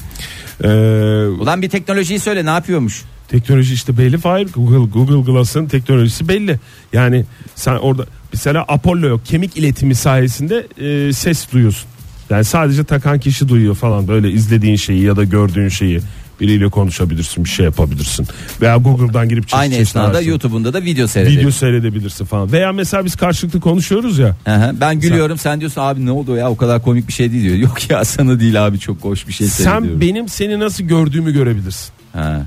Ee, 0.64 1.26
Ulan 1.40 1.62
bir 1.62 1.68
teknolojiyi 1.68 2.18
söyle 2.20 2.44
ne 2.46 2.50
yapıyormuş? 2.50 3.02
teknoloji 3.28 3.74
işte 3.74 3.98
belli 3.98 4.18
Fahir. 4.18 4.48
Google, 4.54 4.90
Google 4.92 5.32
Glass'ın 5.32 5.66
teknolojisi 5.66 6.28
belli. 6.28 6.58
Yani 6.92 7.24
sen 7.54 7.76
orada 7.76 8.06
mesela 8.32 8.64
Apollo 8.68 9.06
yok. 9.08 9.20
Kemik 9.26 9.56
iletimi 9.56 9.94
sayesinde 9.94 10.66
e, 11.08 11.12
ses 11.12 11.52
duyuyorsun. 11.52 11.88
Yani 12.30 12.44
sadece 12.44 12.84
takan 12.84 13.18
kişi 13.20 13.48
duyuyor 13.48 13.74
falan 13.74 14.08
böyle 14.08 14.30
izlediğin 14.30 14.76
şeyi 14.76 15.02
ya 15.02 15.16
da 15.16 15.24
gördüğün 15.24 15.68
şeyi 15.68 16.00
biriyle 16.40 16.68
konuşabilirsin 16.68 17.44
bir 17.44 17.48
şey 17.48 17.64
yapabilirsin 17.64 18.26
veya 18.60 18.76
Google'dan 18.76 19.28
girip 19.28 19.42
çeşit 19.42 19.58
Aynı 19.58 19.70
çeşit 19.72 19.82
esnada 19.88 20.06
ararsın. 20.08 20.28
YouTube'unda 20.30 20.72
da 20.72 20.82
video 20.82 21.06
seyredelim. 21.06 21.38
video 21.40 21.50
seyredebilirsin 21.50 22.24
falan 22.24 22.52
veya 22.52 22.72
mesela 22.72 23.04
biz 23.04 23.16
karşılıklı 23.16 23.60
konuşuyoruz 23.60 24.18
ya 24.18 24.36
hı. 24.46 24.80
Ben 24.80 25.00
gülüyorum 25.00 25.38
sen 25.38 25.60
diyorsun 25.60 25.80
abi 25.80 26.06
ne 26.06 26.10
oldu 26.10 26.36
ya 26.36 26.50
o 26.50 26.56
kadar 26.56 26.82
komik 26.82 27.08
bir 27.08 27.12
şey 27.12 27.32
değil 27.32 27.42
diyor. 27.44 27.56
Yok 27.68 27.90
ya 27.90 28.04
sana 28.04 28.40
değil 28.40 28.66
abi 28.66 28.78
çok 28.78 29.04
hoş 29.04 29.28
bir 29.28 29.32
şey 29.32 29.46
seyrediyorum. 29.46 29.88
sen 29.88 30.00
benim 30.00 30.28
seni 30.28 30.58
nasıl 30.60 30.84
gördüğümü 30.84 31.32
görebilirsin 31.32 31.92
Ha. 32.12 32.46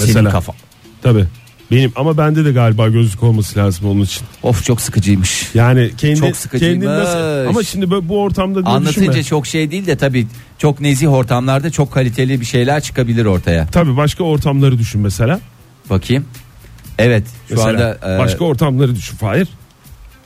Mesela. 0.00 0.20
Senin 0.20 0.30
kafa. 0.30 0.52
tabi 1.02 1.24
benim 1.70 1.92
ama 1.96 2.18
bende 2.18 2.44
de 2.44 2.52
galiba 2.52 2.88
gözlük 2.88 3.22
olması 3.22 3.58
lazım 3.58 3.88
onun 3.88 4.00
için 4.00 4.22
Of 4.42 4.64
çok 4.64 4.80
sıkıcıymış. 4.80 5.50
yani 5.54 5.90
kendi 5.98 6.16
Çok 6.20 6.36
sıkıcıymış. 6.36 6.84
kendin 6.84 7.00
nasıl 7.00 7.48
ama 7.48 7.62
şimdi 7.62 7.90
böyle 7.90 8.08
bu 8.08 8.20
ortamda 8.22 8.58
Anlatınca 8.70 9.00
düşünme. 9.02 9.22
çok 9.22 9.46
şey 9.46 9.70
değil 9.70 9.86
de 9.86 9.96
tabii 9.96 10.26
çok 10.58 10.80
nezih 10.80 11.12
ortamlarda 11.12 11.70
çok 11.70 11.92
kaliteli 11.92 12.40
bir 12.40 12.46
şeyler 12.46 12.80
çıkabilir 12.80 13.24
ortaya. 13.24 13.66
Tabii 13.66 13.96
başka 13.96 14.24
ortamları 14.24 14.78
düşün 14.78 15.00
mesela. 15.00 15.40
Bakayım. 15.90 16.24
Evet 16.98 17.24
şu 17.48 17.54
Mesela 17.54 17.68
anda 17.98 18.14
e, 18.14 18.18
başka 18.18 18.44
ortamları 18.44 18.94
düşün 18.96 19.16
Fahir. 19.16 19.48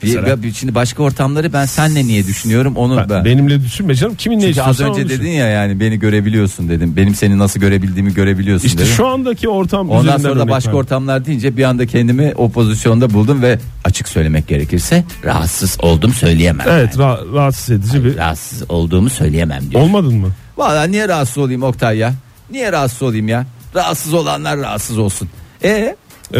Mesela. 0.03 0.43
bir- 0.43 0.53
şimdi 0.53 0.75
başka 0.75 1.03
ortamları 1.03 1.53
ben 1.53 1.65
senle 1.65 2.05
niye 2.05 2.27
düşünüyorum 2.27 2.75
onu 2.75 2.97
Ben- 2.97 3.09
ben. 3.09 3.25
Benimle 3.25 3.61
düşünme 3.63 3.95
canım. 3.95 4.15
Kimin 4.15 4.39
ne 4.39 4.41
Çünkü 4.41 4.61
az 4.61 4.79
önce 4.79 5.09
dedin 5.09 5.29
ya 5.29 5.47
yani 5.47 5.79
beni 5.79 5.99
görebiliyorsun 5.99 6.69
dedim. 6.69 6.95
Benim 6.95 7.15
seni 7.15 7.37
nasıl 7.39 7.59
görebildiğimi 7.59 8.13
görebiliyorsun 8.13 8.67
İşte 8.67 8.79
dedim. 8.79 8.93
şu 8.97 9.07
andaki 9.07 9.49
ortam 9.49 9.89
Ondan 9.89 10.17
sonra 10.17 10.39
da 10.39 10.49
başka 10.49 10.71
ortamlar 10.71 11.25
deyince 11.25 11.57
bir 11.57 11.63
anda 11.63 11.85
kendimi 11.85 12.33
o 12.37 12.49
pozisyonda 12.51 13.13
buldum 13.13 13.41
ve 13.41 13.59
açık 13.83 14.07
söylemek 14.07 14.47
gerekirse 14.47 15.03
rahatsız 15.25 15.77
oldum 15.81 16.13
söyleyemem. 16.13 16.67
Evet 16.69 16.95
ra- 16.95 17.33
rahatsız 17.33 17.69
edici 17.69 18.03
bir. 18.05 18.17
Rahatsız 18.17 18.63
olduğumu 18.71 19.09
söyleyemem 19.09 19.71
diyor. 19.71 19.81
Olmadın 19.83 20.15
mı? 20.15 20.27
Valla 20.57 20.83
niye 20.83 21.07
rahatsız 21.07 21.37
olayım 21.37 21.63
Oktay 21.63 21.97
ya? 21.97 22.13
Niye 22.51 22.71
rahatsız 22.71 23.01
olayım 23.01 23.27
ya? 23.27 23.45
Rahatsız 23.75 24.13
olanlar 24.13 24.57
rahatsız 24.59 24.97
olsun. 24.97 25.29
E 25.63 25.95
Ee, 26.33 26.39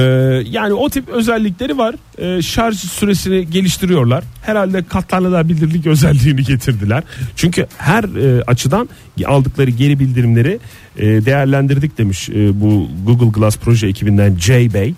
yani 0.49 0.73
o 0.73 0.89
tip 0.89 1.09
özellikleri 1.09 1.77
var. 1.77 1.95
Ee, 2.17 2.41
şarj 2.41 2.75
süresini 2.75 3.49
geliştiriyorlar. 3.49 4.23
Herhalde 4.41 4.83
katlanabilirlik 4.83 5.87
özelliğini 5.87 6.43
getirdiler. 6.43 7.03
Çünkü 7.35 7.67
her 7.77 8.03
e, 8.03 8.43
açıdan 8.43 8.89
aldıkları 9.25 9.69
geri 9.69 9.99
bildirimleri 9.99 10.59
e, 10.97 11.05
değerlendirdik 11.05 11.97
demiş 11.97 12.29
e, 12.29 12.61
bu 12.61 12.89
Google 13.05 13.39
Glass 13.39 13.57
proje 13.57 13.87
ekibinden 13.87 14.35
Jay 14.37 14.73
Bey. 14.73 14.93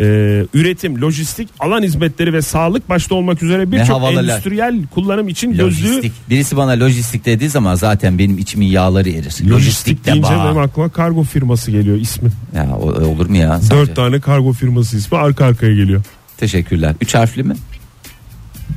Ee, 0.00 0.46
üretim, 0.54 1.02
lojistik, 1.02 1.48
alan 1.60 1.82
hizmetleri 1.82 2.32
ve 2.32 2.42
sağlık 2.42 2.88
başta 2.88 3.14
olmak 3.14 3.42
üzere 3.42 3.72
birçok 3.72 4.02
endüstriyel 4.02 4.86
kullanım 4.94 5.28
için 5.28 5.50
gözlüğü 5.52 5.64
lojistik. 5.88 6.12
Birisi 6.30 6.56
bana 6.56 6.70
lojistik 6.80 7.24
dediği 7.24 7.48
zaman 7.50 7.74
zaten 7.74 8.18
benim 8.18 8.38
içimin 8.38 8.66
yağları 8.66 9.08
erir. 9.10 9.16
lojistik 9.24 9.50
Lojistik 9.50 10.04
de 10.06 10.12
deyince 10.12 10.28
bağ. 10.30 10.44
benim 10.44 10.58
aklıma 10.58 10.88
kargo 10.88 11.22
firması 11.22 11.70
geliyor 11.70 11.96
ismi. 12.00 12.30
Ya 12.56 12.76
o- 12.76 13.04
olur 13.06 13.26
mu 13.28 13.36
ya? 13.36 13.60
Sadece- 13.60 13.70
Dört 13.70 13.96
tane 13.96 14.20
kargo 14.20 14.52
firması 14.52 14.96
ismi 14.96 15.18
arka 15.18 15.44
arkaya 15.44 15.74
geliyor. 15.74 16.02
Teşekkürler. 16.38 16.94
Üç 17.00 17.14
harfli 17.14 17.42
mi? 17.42 17.54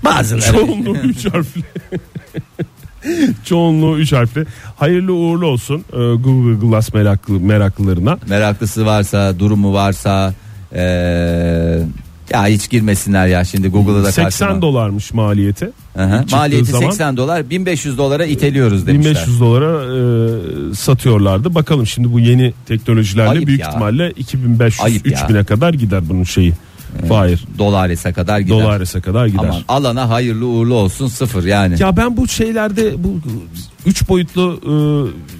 Bazıları. 0.05 0.51
Çoğunluğu 0.51 0.95
3 0.97 1.25
harfli. 1.33 1.61
Çoğunluğu 3.45 3.97
3 3.99 4.13
harfli. 4.13 4.45
Hayırlı 4.77 5.13
uğurlu 5.13 5.45
olsun 5.45 5.83
e, 5.93 5.97
Google 5.97 6.67
Glass 6.67 6.93
meraklı, 6.93 7.39
meraklılarına. 7.39 8.17
Meraklısı 8.29 8.85
varsa, 8.85 9.39
durumu 9.39 9.73
varsa, 9.73 10.33
eee, 10.75 11.79
Ya 12.33 12.47
hiç 12.47 12.69
girmesinler 12.69 13.27
ya 13.27 13.45
şimdi 13.45 13.67
Google'da 13.67 14.03
da 14.03 14.11
80 14.11 14.23
karşıma. 14.47 14.61
dolarmış 14.61 15.13
maliyeti. 15.13 15.71
Çıktığı 15.95 16.35
Maliyeti 16.35 16.71
zaman 16.71 16.89
80 16.89 17.17
dolar 17.17 17.49
1500 17.49 17.97
dolara 17.97 18.25
iteliyoruz 18.25 18.87
demişler. 18.87 19.11
1500 19.15 19.39
dolara 19.39 19.71
e, 20.71 20.75
satıyorlardı. 20.75 21.55
Bakalım 21.55 21.87
şimdi 21.87 22.13
bu 22.13 22.19
yeni 22.19 22.53
teknolojilerle 22.67 23.29
Ayıp 23.29 23.47
büyük 23.47 23.61
ya. 23.61 23.67
ihtimalle 23.69 24.11
2500 24.11 24.85
Ayıp 24.85 25.07
ya. 25.07 25.19
3000'e 25.19 25.43
kadar 25.43 25.73
gider 25.73 26.09
bunun 26.09 26.23
şeyi. 26.23 26.53
Hayır. 27.09 27.45
Dolares'e 27.57 28.13
kadar 28.13 28.39
gider. 28.39 28.59
Dolares'e 28.59 29.01
kadar 29.01 29.27
gider. 29.27 29.43
Aman 29.43 29.61
alana 29.67 30.09
hayırlı 30.09 30.45
uğurlu 30.45 30.73
olsun 30.73 31.07
sıfır 31.07 31.43
yani. 31.43 31.75
Ya 31.81 31.97
ben 31.97 32.17
bu 32.17 32.27
şeylerde 32.27 33.03
bu 33.03 33.19
üç 33.85 34.09
boyutlu 34.09 34.59
e, 34.63 34.73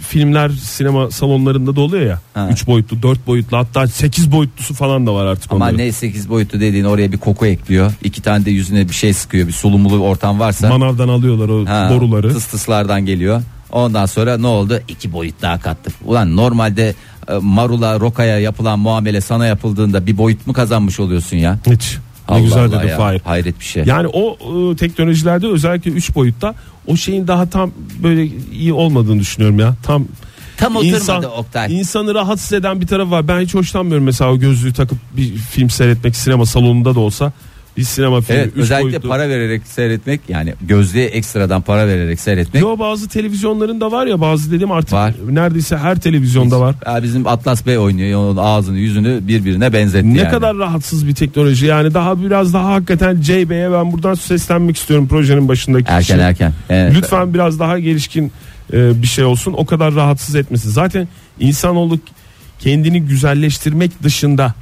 filmler 0.04 0.50
sinema 0.50 1.12
salonlarında 1.12 1.76
da 1.76 1.82
oluyor 1.82 2.06
ya. 2.06 2.20
Ha. 2.34 2.50
Üç 2.52 2.68
boyutlu, 2.68 3.04
dört 3.04 3.28
boyutlu 3.28 3.58
hatta 3.58 3.88
sekiz 3.88 4.32
boyutlusu 4.32 4.74
falan 4.74 5.08
da 5.08 5.14
var 5.14 5.26
artık 5.26 5.52
Ama 5.52 5.66
onların. 5.66 5.78
ne 5.80 5.92
8 5.92 6.30
boyutlu 6.30 6.60
dediğin 6.60 6.84
oraya 6.86 7.12
bir 7.12 7.18
koku 7.18 7.46
ekliyor. 7.46 7.92
iki 8.04 8.22
tane 8.22 8.46
de 8.46 8.52
yüzüne 8.52 8.90
bir 8.90 8.94
şey 8.94 9.14
sıkıyor. 9.14 9.48
Bir 9.48 9.54
sulumulu 9.54 10.00
ortam 10.00 10.40
varsa. 10.40 10.70
Manavdan 10.70 11.08
alıyorlar 11.08 11.50
o 11.50 11.66
Ha, 11.66 11.90
boruları. 11.96 12.34
Tıs 12.34 12.46
tıslardan 12.48 13.06
geliyor. 13.06 13.42
Ondan 13.72 14.06
sonra 14.06 14.38
ne 14.38 14.48
oldu? 14.48 14.80
İki 14.88 15.14
boyut 15.14 15.42
daha 15.42 15.60
kattık. 15.60 15.94
Ulan 16.06 16.36
normalde 16.36 16.96
e, 17.30 17.34
marula 17.42 18.00
rokaya 18.00 18.40
yapılan 18.40 18.80
muamele 18.80 19.22
sana 19.22 19.46
yapıldığında 19.46 20.06
bir 20.06 20.18
boyut 20.18 20.48
mu 20.48 20.54
kazanmış 20.54 21.00
oluyorsun 21.00 21.38
ya? 21.38 21.60
Hiç. 21.72 21.98
Ne 22.30 22.36
Allah 22.36 22.44
güzel 22.44 22.64
Allah 22.64 22.84
dedi. 22.84 22.94
Fahir. 22.98 23.22
Hayret 23.26 23.60
bir 23.60 23.66
şey. 23.66 23.84
Yani 23.86 24.08
o 24.08 24.38
e, 24.72 24.76
teknolojilerde 24.76 25.48
özellikle 25.48 25.92
3 25.92 26.16
boyutta 26.16 26.56
o 26.88 26.96
şeyin 26.96 27.28
daha 27.28 27.50
tam 27.50 27.72
böyle 28.04 28.30
iyi 28.54 28.74
olmadığını 28.74 29.20
düşünüyorum 29.20 29.60
ya. 29.60 29.76
Tam 29.84 30.06
Tam 30.58 30.76
oturmadı 30.76 30.96
insan, 30.96 31.24
Oktay. 31.24 31.80
insanı 31.80 32.16
rahatsız 32.16 32.54
eden 32.54 32.82
bir 32.82 32.88
tarafı 32.88 33.12
var. 33.12 33.28
Ben 33.28 33.40
hiç 33.42 33.56
hoşlanmıyorum 33.56 34.04
mesela 34.06 34.32
o 34.32 34.40
gözlüğü 34.40 34.74
takıp 34.74 34.98
bir 35.18 35.36
film 35.36 35.70
seyretmek 35.70 36.16
sinema 36.16 36.46
salonunda 36.46 36.96
da 36.96 37.00
olsa. 37.00 37.34
Bir 37.78 37.84
sinema 37.84 38.22
filmi 38.22 38.40
Evet 38.40 38.52
üç 38.56 38.62
özellikle 38.64 38.84
boyutlu. 38.92 39.10
para 39.10 39.30
vererek 39.30 39.68
seyretmek 39.68 40.22
yani 40.30 40.54
gözlüğe 40.62 41.06
ekstradan 41.06 41.62
para 41.62 41.88
vererek 41.88 42.20
seyretmek. 42.20 42.62
Yo 42.64 42.80
bazı 42.80 43.08
televizyonlarında 43.08 43.92
var 43.92 44.06
ya 44.06 44.22
bazı 44.22 44.52
dedim 44.52 44.72
artık 44.72 44.94
Var. 44.94 45.14
neredeyse 45.30 45.78
her 45.78 46.00
televizyonda 46.00 46.60
var. 46.60 46.76
Ya 46.86 47.04
bizim 47.04 47.28
Atlas 47.28 47.66
Bey 47.66 47.78
oynuyor 47.78 48.20
onun 48.20 48.38
ağzını 48.38 48.78
yüzünü 48.78 49.20
birbirine 49.28 49.74
benzetti 49.74 50.14
Ne 50.14 50.18
yani. 50.18 50.30
kadar 50.32 50.58
rahatsız 50.58 51.08
bir 51.08 51.16
teknoloji 51.16 51.66
yani 51.66 51.94
daha 51.94 52.22
biraz 52.24 52.54
daha 52.54 52.74
hakikaten 52.74 53.22
CB'ye 53.22 53.72
ben 53.72 53.92
buradan 53.92 54.14
seslenmek 54.14 54.78
istiyorum 54.78 55.08
projenin 55.08 55.48
başındaki 55.48 55.86
erken 55.92 56.02
kişi. 56.02 56.14
erken. 56.28 56.54
Evet. 56.70 56.94
Lütfen 56.96 57.34
biraz 57.34 57.60
daha 57.60 57.80
gelişkin 57.80 58.32
e, 58.74 59.02
bir 59.02 59.08
şey 59.08 59.26
olsun 59.26 59.54
o 59.58 59.66
kadar 59.66 59.96
rahatsız 59.96 60.36
etmesin. 60.36 60.70
Zaten 60.70 61.08
insanoğlu 61.40 62.00
kendini 62.60 63.02
güzelleştirmek 63.02 64.04
dışında 64.04 64.54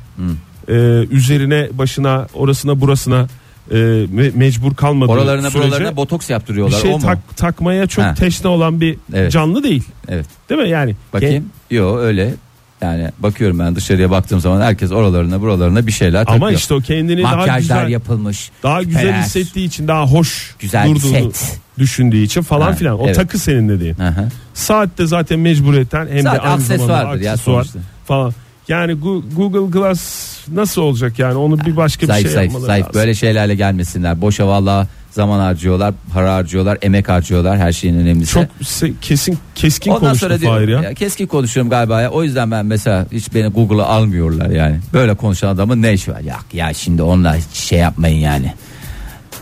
e, 0.68 0.74
üzerine 1.12 1.68
başına 1.74 2.28
orasına 2.34 2.82
burasına 2.82 3.28
e, 3.72 3.76
me- 3.76 4.38
mecbur 4.38 4.76
kalmadığı 4.76 5.12
Oralarına 5.12 5.52
sürece 5.52 5.68
buralarına 5.70 5.96
botoks 5.96 6.28
bir 6.30 6.34
yaptırıyorlar 6.34 6.80
şey 6.82 6.92
o 6.94 6.98
mu? 6.98 7.02
tak- 7.06 7.38
takmaya 7.38 7.88
çok 7.88 8.06
Ha. 8.06 8.14
teşne 8.14 8.48
olan 8.50 8.82
bir 8.82 8.98
Evet. 9.14 9.32
canlı 9.32 9.64
değil. 9.64 9.84
Evet. 10.08 10.26
Değil 10.50 10.62
mi 10.62 10.70
yani? 10.70 10.96
Bakayım. 11.14 11.46
Yo 11.72 11.98
öyle. 11.98 12.34
Yani 12.82 13.10
bakıyorum 13.20 13.60
ben 13.60 13.76
dışarıya 13.76 14.12
baktığım 14.12 14.40
zaman 14.40 14.62
herkes 14.62 14.92
oralarına 14.92 15.42
buralarına 15.42 15.88
bir 15.88 15.92
şeyler 15.92 16.20
takıyor. 16.26 16.36
Ama 16.48 16.52
işte 16.52 16.74
o 16.74 16.80
kendini 16.80 17.24
daha 17.24 17.36
Makyajlar 17.36 17.60
güzel 17.60 17.90
yapılmış. 17.90 18.52
daha 18.64 18.84
güzel 18.84 19.02
küpeler. 19.02 19.22
hissettiği 19.22 19.68
için 19.68 19.88
daha 19.88 20.08
hoş 20.08 20.56
Güzel 20.60 20.90
durduğunu 20.90 21.32
set. 21.32 21.60
düşündüğü 21.80 22.18
için 22.18 22.42
falan 22.42 22.66
Ha, 22.68 22.74
filan. 22.74 23.00
O 23.00 23.06
evet. 23.06 23.16
takı 23.16 23.40
senin 23.40 23.70
dediğin. 23.70 23.94
Hı 23.96 24.08
hı. 24.08 24.28
Saatte 24.54 25.06
zaten 25.08 25.40
mecburiyetten 25.40 26.08
hem 26.08 26.22
Zaten 26.22 26.40
de 26.40 26.48
aynı 26.50 26.62
zamanda 26.62 26.84
aksesuardır 26.94 27.22
ya 27.22 27.32
aksesuar 27.32 27.64
sonuçta. 27.64 27.80
falan. 28.06 28.34
Yani 28.68 28.94
Google 29.36 29.80
Glass 29.80 30.28
nasıl 30.54 30.82
olacak 30.82 31.20
yani 31.20 31.36
onu 31.36 31.60
bir 31.66 31.76
başka 31.78 32.02
bir 32.02 32.08
Zayıf 32.08 32.26
şey 32.28 32.34
zayıf 32.34 32.52
yapmaları 32.52 32.68
zayıf 32.68 32.86
lazım. 32.88 33.00
böyle 33.02 33.16
şeylerle 33.16 33.56
gelmesinler. 33.56 34.22
Boşa 34.22 34.48
valla 34.48 34.88
zaman 35.12 35.40
harcıyorlar, 35.40 35.94
para 36.14 36.34
harcıyorlar, 36.36 36.78
emek 36.82 37.10
harcıyorlar 37.10 37.58
her 37.58 37.72
şeyin 37.72 38.00
önemlisi. 38.00 38.34
Çok 38.34 38.44
se- 38.64 38.94
kesin 39.02 39.38
keskin 39.56 39.92
Ondan 39.92 40.02
konuştu 40.02 40.26
sonra 40.26 40.38
Fahir 40.38 40.68
diyor, 40.68 40.82
ya. 40.84 40.90
ya 40.90 40.94
keskin 40.96 41.28
konuşuyorum 41.28 41.70
galiba 41.70 42.02
ya. 42.02 42.10
O 42.10 42.24
yüzden 42.24 42.52
ben 42.52 42.66
mesela 42.66 43.06
hiç 43.12 43.34
beni 43.34 43.48
Google'a 43.48 43.86
almıyorlar 43.86 44.50
yani. 44.50 44.80
Böyle 44.94 45.16
konuşan 45.16 45.48
adamın 45.48 45.82
ne 45.82 45.94
işi 45.94 46.12
var? 46.12 46.20
Ya, 46.20 46.38
ya 46.54 46.74
şimdi 46.74 47.02
onunla 47.02 47.36
hiç 47.36 47.58
şey 47.58 47.80
yapmayın 47.80 48.20
yani. 48.20 48.54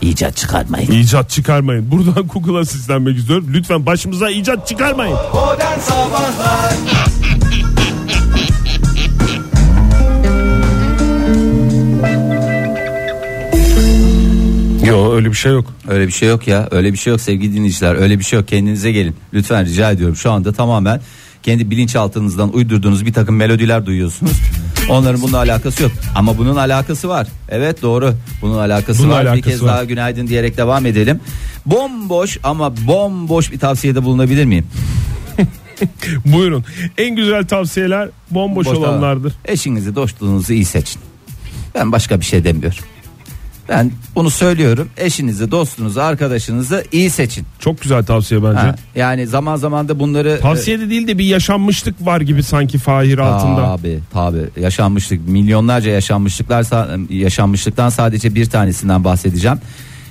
İcat 0.00 0.36
çıkartmayın. 0.36 0.90
İcat 0.90 1.30
çıkarmayın. 1.30 1.90
Buradan 1.90 2.26
Google'a 2.34 2.64
seslenmek 2.64 3.18
istiyorum. 3.18 3.46
Lütfen 3.52 3.86
başımıza 3.86 4.30
icat 4.30 4.68
çıkarmayın. 4.68 5.16
Modern 5.34 5.78
Sabahlar 5.80 6.72
Yok 14.86 15.14
öyle 15.14 15.28
bir 15.28 15.34
şey 15.34 15.52
yok. 15.52 15.72
Öyle 15.88 16.06
bir 16.06 16.12
şey 16.12 16.28
yok 16.28 16.48
ya. 16.48 16.68
Öyle 16.70 16.92
bir 16.92 16.98
şey 16.98 17.10
yok 17.10 17.20
sevgili 17.20 17.54
dinleyiciler. 17.54 17.94
Öyle 17.94 18.18
bir 18.18 18.24
şey 18.24 18.38
yok. 18.38 18.48
Kendinize 18.48 18.92
gelin. 18.92 19.16
Lütfen 19.34 19.64
rica 19.66 19.90
ediyorum. 19.90 20.16
Şu 20.16 20.30
anda 20.30 20.52
tamamen 20.52 21.00
kendi 21.42 21.70
bilinçaltınızdan 21.70 22.54
uydurduğunuz 22.54 23.06
bir 23.06 23.12
takım 23.12 23.36
melodiler 23.36 23.86
duyuyorsunuz. 23.86 24.32
Onların 24.88 25.22
bununla 25.22 25.38
alakası 25.38 25.82
yok. 25.82 25.92
Ama 26.14 26.38
bunun 26.38 26.56
alakası 26.56 27.08
var. 27.08 27.26
Evet 27.48 27.82
doğru. 27.82 28.14
Bunun 28.42 28.58
alakası 28.58 29.02
Bunun 29.02 29.10
var. 29.10 29.22
bir 29.22 29.28
alakası 29.28 29.50
kez 29.50 29.62
var. 29.62 29.68
daha 29.68 29.84
günaydın 29.84 30.26
diyerek 30.26 30.56
devam 30.56 30.86
edelim. 30.86 31.20
Bomboş 31.66 32.38
ama 32.42 32.86
bomboş 32.86 33.52
bir 33.52 33.58
tavsiyede 33.58 34.04
bulunabilir 34.04 34.44
miyim? 34.44 34.66
Buyurun. 36.24 36.64
En 36.98 37.16
güzel 37.16 37.46
tavsiyeler 37.46 38.08
bomboş 38.30 38.66
Boş 38.66 38.76
olanlardır. 38.76 39.32
Eşinizi, 39.44 39.94
dostluğunuzu 39.94 40.52
iyi 40.52 40.64
seçin. 40.64 41.02
Ben 41.74 41.92
başka 41.92 42.20
bir 42.20 42.24
şey 42.24 42.44
demiyorum. 42.44 42.78
Ben 43.68 43.90
bunu 44.14 44.30
söylüyorum. 44.30 44.88
Eşinizi, 44.96 45.50
dostunuzu, 45.50 46.00
arkadaşınızı 46.00 46.84
iyi 46.92 47.10
seçin. 47.10 47.46
Çok 47.58 47.80
güzel 47.80 48.04
tavsiye 48.04 48.42
bence. 48.42 48.58
Ha, 48.58 48.74
yani 48.94 49.26
zaman 49.26 49.56
zaman 49.56 49.88
da 49.88 49.98
bunları 49.98 50.40
Tavsiye 50.42 50.80
de 50.80 50.90
değil 50.90 51.08
de 51.08 51.18
bir 51.18 51.24
yaşanmışlık 51.24 52.06
var 52.06 52.20
gibi 52.20 52.42
sanki 52.42 52.78
Fahir 52.78 53.18
altında. 53.18 53.76
Tabi 53.76 54.00
tabi 54.12 54.60
yaşanmışlık 54.60 55.28
milyonlarca 55.28 55.90
yaşanmışlıklar 55.90 56.66
yaşanmışlıktan 57.10 57.88
sadece 57.88 58.34
bir 58.34 58.46
tanesinden 58.46 59.04
bahsedeceğim. 59.04 59.58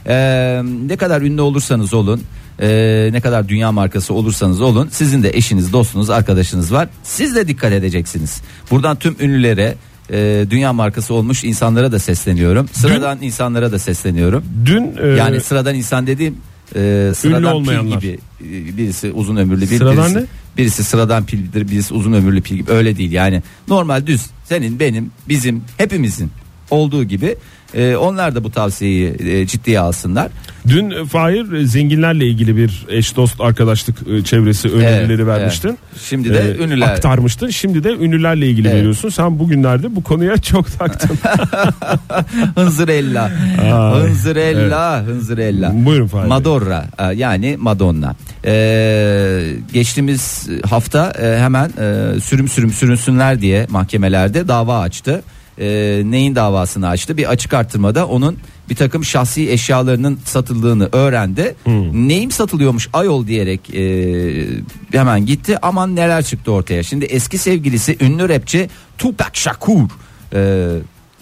Ee, 0.08 0.62
ne 0.86 0.98
kadar 0.98 1.22
ünlü 1.22 1.42
olursanız 1.42 1.94
olun 1.94 2.22
e, 2.62 3.10
ne 3.12 3.22
kadar 3.22 3.48
dünya 3.48 3.72
markası 3.72 4.14
olursanız 4.14 4.62
olun 4.62 4.90
sizin 4.92 5.24
de 5.24 5.30
eşiniz 5.34 5.74
dostunuz 5.74 6.10
arkadaşınız 6.10 6.74
var 6.74 6.88
siz 7.04 7.36
de 7.36 7.48
dikkat 7.48 7.74
edeceksiniz. 7.74 8.42
Buradan 8.72 8.96
tüm 8.96 9.16
ünlülere 9.20 9.76
e, 10.12 10.46
dünya 10.50 10.74
markası 10.74 11.14
olmuş 11.14 11.44
insanlara 11.44 11.92
da 11.92 12.00
sesleniyorum. 12.00 12.68
Sıradan 12.74 13.22
insanlara 13.22 13.72
da 13.72 13.80
sesleniyorum. 13.80 14.44
Dün 14.66 14.98
e, 15.04 15.08
Yani 15.08 15.42
sıradan 15.42 15.76
insan 15.76 16.08
dediğim 16.08 16.38
e, 16.76 17.12
sıradan 17.16 17.64
pil 17.64 18.00
gibi 18.00 18.20
e, 18.42 18.78
birisi 18.78 19.12
uzun 19.12 19.36
ömürlü 19.36 19.62
bir 19.62 19.78
Sıradan 19.78 19.98
birisi, 20.06 20.18
ne? 20.18 20.26
birisi 20.58 20.84
sıradan 20.84 21.26
pildir 21.26 21.70
birisi 21.70 21.94
uzun 21.94 22.14
ömürlü 22.14 22.42
pil 22.42 22.56
gibi. 22.56 22.72
Öyle 22.72 22.98
değil 22.98 23.12
yani. 23.12 23.44
Normal 23.68 24.08
düz. 24.08 24.22
Senin 24.46 24.80
benim 24.80 25.12
bizim 25.30 25.64
hepimizin 25.78 26.32
olduğu 26.70 27.04
gibi 27.04 27.36
e, 27.74 27.96
onlar 27.96 28.36
da 28.36 28.44
bu 28.44 28.52
tavsiyeyi 28.52 29.16
e, 29.20 29.48
ciddiye 29.48 29.80
alsınlar. 29.80 30.28
Dün 30.68 30.90
e, 30.92 31.06
Fahir 31.06 31.52
e, 31.54 31.66
zenginlerle 31.66 32.26
ilgili 32.28 32.58
bir 32.58 32.86
eş 32.90 33.16
dost 33.16 33.42
arkadaşlık 33.42 33.96
e, 34.08 34.24
çevresi 34.24 34.70
önerileri 34.70 35.14
Evet, 35.22 35.28
vermiştin. 35.28 35.68
evet. 35.70 35.80
Şimdi 36.10 36.34
de 36.34 36.40
E, 36.52 36.64
ünlüler 36.64 36.88
aktarmıştın. 36.88 37.50
Şimdi 37.50 37.84
de 37.84 37.90
ünlülerle 37.92 38.48
ilgili 38.50 38.68
Evet. 38.68 38.78
veriyorsun. 38.78 39.10
Sen 39.10 39.40
bugünlerde 39.40 39.96
bu 39.96 40.04
konuya 40.04 40.38
çok 40.42 40.80
taktın. 40.80 41.18
Hınzırella. 42.56 43.32
Ay, 43.64 44.02
Hınzırella, 44.02 45.04
Hınzırella. 45.06 45.72
Buyurun 45.86 46.08
Fahir. 46.08 46.28
Madonna 46.28 46.86
yani 47.16 47.58
Madonna. 47.60 48.16
Ee, 48.46 49.54
geçtiğimiz 49.74 50.50
hafta 50.70 51.14
hemen 51.20 51.72
sürüm 52.20 52.48
sürüm 52.48 52.70
sürünsünler 52.72 53.42
diye 53.42 53.68
mahkemelerde 53.70 54.48
dava 54.48 54.80
açtı. 54.80 55.22
E, 55.60 56.02
neyin 56.06 56.36
davasını 56.36 56.88
açtı? 56.88 57.18
Bir 57.18 57.30
açık 57.30 57.54
artırmada 57.54 58.08
onun 58.08 58.38
bir 58.70 58.76
takım 58.76 59.06
şahsi 59.06 59.52
eşyalarının 59.52 60.20
satıldığını 60.26 60.90
öğrendi. 60.92 61.56
Neyim 61.94 62.32
satılıyormuş 62.32 62.90
ayol 62.94 63.28
diyerek 63.28 63.76
e, 63.76 64.48
hemen 64.92 65.26
gitti. 65.26 65.58
Aman 65.62 65.96
neler 65.96 66.24
çıktı 66.24 66.52
ortaya. 66.52 66.84
Şimdi 66.84 67.06
eski 67.06 67.38
sevgilisi 67.38 67.98
ünlü 68.02 68.30
rapçi 68.30 68.70
Tupac 68.98 69.30
Shakur. 69.34 69.90
E, 70.34 70.70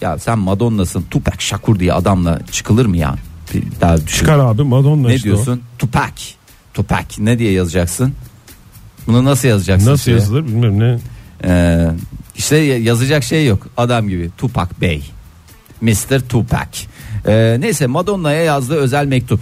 ya 0.01 0.19
sen 0.19 0.39
Madonna'sın 0.39 1.05
Tupac 1.11 1.37
Shakur 1.39 1.79
diye 1.79 1.93
adamla 1.93 2.39
çıkılır 2.51 2.85
mı 2.85 2.97
ya? 2.97 3.15
Daha 3.81 3.97
düşün. 3.97 4.19
Çıkar 4.19 4.39
abi 4.39 4.63
Madonna 4.63 5.07
Ne 5.07 5.15
işte 5.15 5.23
diyorsun? 5.29 5.61
Tupac. 5.79 6.23
Tupac 6.73 7.05
ne 7.23 7.39
diye 7.39 7.51
yazacaksın? 7.51 8.13
Bunu 9.07 9.25
nasıl 9.25 9.47
o. 9.47 9.51
yazacaksın? 9.51 9.91
Nasıl 9.91 10.03
şuraya? 10.03 10.15
yazılır 10.15 10.45
bilmiyorum 10.45 10.79
ne. 10.79 10.99
Ee, 11.45 11.89
işte 12.35 12.57
yazacak 12.57 13.23
şey 13.23 13.45
yok. 13.47 13.67
Adam 13.77 14.09
gibi. 14.09 14.29
Tupac 14.37 14.71
Bey. 14.81 15.03
Mr. 15.81 16.19
Tupac. 16.29 16.79
Ee, 17.27 17.57
neyse 17.59 17.87
Madonna'ya 17.87 18.43
yazdığı 18.43 18.75
özel 18.75 19.05
mektup. 19.05 19.39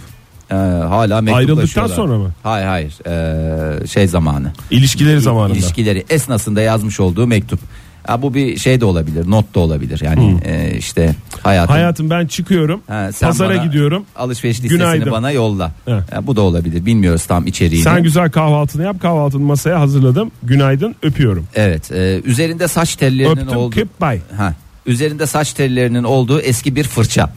Ee, 0.50 0.54
hala 0.54 1.20
mektuplaşıyorlar. 1.20 1.38
Ayrıldıktan 1.38 1.86
sonra 1.86 2.18
mı? 2.18 2.32
Hayır 2.42 2.66
hayır. 2.66 2.94
Ee, 3.06 3.86
şey 3.86 4.06
zamanı. 4.08 4.52
İlişkileri 4.70 5.20
zamanında. 5.20 5.58
İlişkileri 5.58 6.04
esnasında 6.10 6.60
yazmış 6.62 7.00
olduğu 7.00 7.26
mektup. 7.26 7.60
Ha, 8.06 8.22
bu 8.22 8.34
bir 8.34 8.56
şey 8.58 8.80
de 8.80 8.84
olabilir, 8.84 9.30
not 9.30 9.54
da 9.54 9.60
olabilir. 9.60 10.00
Yani 10.04 10.40
e, 10.44 10.74
işte 10.78 11.14
hayatım. 11.42 11.72
Hayatım 11.74 12.10
ben 12.10 12.26
çıkıyorum. 12.26 12.80
Ha, 12.86 13.12
sen 13.12 13.28
pazara 13.28 13.54
bana 13.54 13.64
gidiyorum. 13.64 14.04
Alışveriş 14.16 14.56
listesini 14.56 14.78
Günaydın. 14.78 15.12
bana 15.12 15.30
yolla. 15.30 15.72
Evet. 15.86 16.12
Ha, 16.12 16.26
bu 16.26 16.36
da 16.36 16.40
olabilir. 16.42 16.86
Bilmiyoruz 16.86 17.26
tam 17.26 17.46
içeriğini. 17.46 17.84
Sen 17.84 18.02
güzel 18.02 18.30
kahvaltını 18.30 18.82
yap. 18.82 19.00
Kahvaltını 19.02 19.42
masaya 19.42 19.80
hazırladım. 19.80 20.30
Günaydın 20.42 20.94
öpüyorum. 21.02 21.46
Evet. 21.54 21.92
e, 21.92 22.20
üzerinde 22.24 22.68
saç 22.68 22.96
tellerinin 22.96 23.36
Öptüm 23.40 23.56
olduğu. 23.58 23.74
goodbye. 23.76 24.20
Ha, 24.36 24.54
üzerinde 24.86 25.26
saç 25.26 25.52
tellerinin 25.52 26.04
olduğu 26.04 26.40
eski 26.40 26.76
bir 26.76 26.84
fırça. 26.84 27.30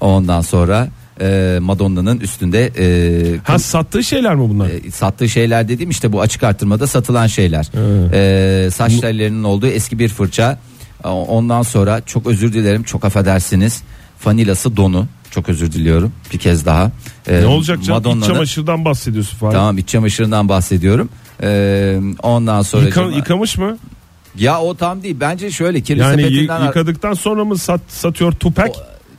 Ondan 0.00 0.40
sonra 0.40 0.88
e, 1.20 1.58
Madonna'nın 1.60 2.20
üstünde 2.20 2.70
e, 2.78 3.38
Ha 3.44 3.58
sattığı 3.58 4.04
şeyler 4.04 4.34
mi 4.34 4.48
bunlar? 4.48 4.68
e, 4.68 4.90
sattığı 4.90 5.28
şeyler 5.28 5.68
dediğim 5.68 5.90
işte 5.90 6.12
bu 6.12 6.20
açık 6.20 6.42
artırmada 6.42 6.86
satılan 6.86 7.26
şeyler. 7.26 7.70
E, 8.12 8.70
saç 8.70 9.00
tellerinin 9.00 9.44
olduğu 9.44 9.66
eski 9.66 9.98
bir 9.98 10.08
fırça. 10.08 10.58
Ondan 11.04 11.62
sonra 11.62 12.00
çok 12.06 12.26
özür 12.26 12.52
dilerim, 12.52 12.82
çok 12.82 13.04
affedersiniz. 13.04 13.82
Fanilası 14.18 14.76
donu. 14.76 15.06
Çok 15.30 15.48
özür 15.48 15.72
diliyorum 15.72 16.12
bir 16.32 16.38
kez 16.38 16.66
daha. 16.66 16.90
E, 17.26 17.40
ne 17.40 17.46
olacak 17.46 17.82
canım? 17.84 18.00
İç 18.00 18.06
Madonna'nın- 18.06 18.26
çamaşırdan 18.26 18.84
bahsediyorsun 18.84 19.38
falan. 19.38 19.52
Tamam 19.52 19.78
iç 19.78 19.88
çamaşırından 19.88 20.48
bahsediyorum. 20.48 21.08
E, 21.42 22.00
ondan 22.22 22.62
sonra 22.62 22.88
Yıka- 22.88 23.16
yıkamış 23.16 23.58
mı? 23.58 23.78
ya 24.38 24.60
o 24.60 24.74
tam 24.74 25.02
değil. 25.02 25.16
Bence 25.20 25.50
şöyle 25.50 25.80
kirli 25.80 26.00
Yani 26.00 26.22
sepetinden 26.22 26.64
yıkadıktan 26.66 27.12
sonra 27.14 27.44
mı 27.44 27.58
sat, 27.58 27.80
satıyor 27.88 28.32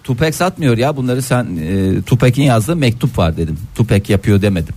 Tupac? 0.10 0.30
Tupek 0.30 0.36
satmıyor 0.36 0.78
ya 0.78 0.98
bunları 0.98 1.22
sen 1.22 1.48
e, 1.58 2.02
Tupek'in 2.02 2.43
yazdığı 2.43 2.76
mektup 2.76 3.17
var 3.17 3.38
dedim. 3.38 3.58
Tupek 3.76 4.10
yapıyor 4.10 4.41
demedim. 4.41 4.76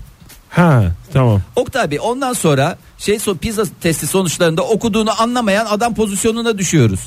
Ha 0.51 0.85
tamam. 1.12 1.40
Oktay 1.57 1.90
Bey 1.90 1.99
ondan 2.03 2.33
sonra 2.33 2.77
şey 2.99 3.18
so 3.18 3.37
pizza 3.37 3.62
testi 3.81 4.07
sonuçlarında 4.07 4.62
okuduğunu 4.62 5.21
anlamayan 5.23 5.66
adam 5.66 5.95
pozisyonuna 5.95 6.59
düşüyoruz. 6.59 7.01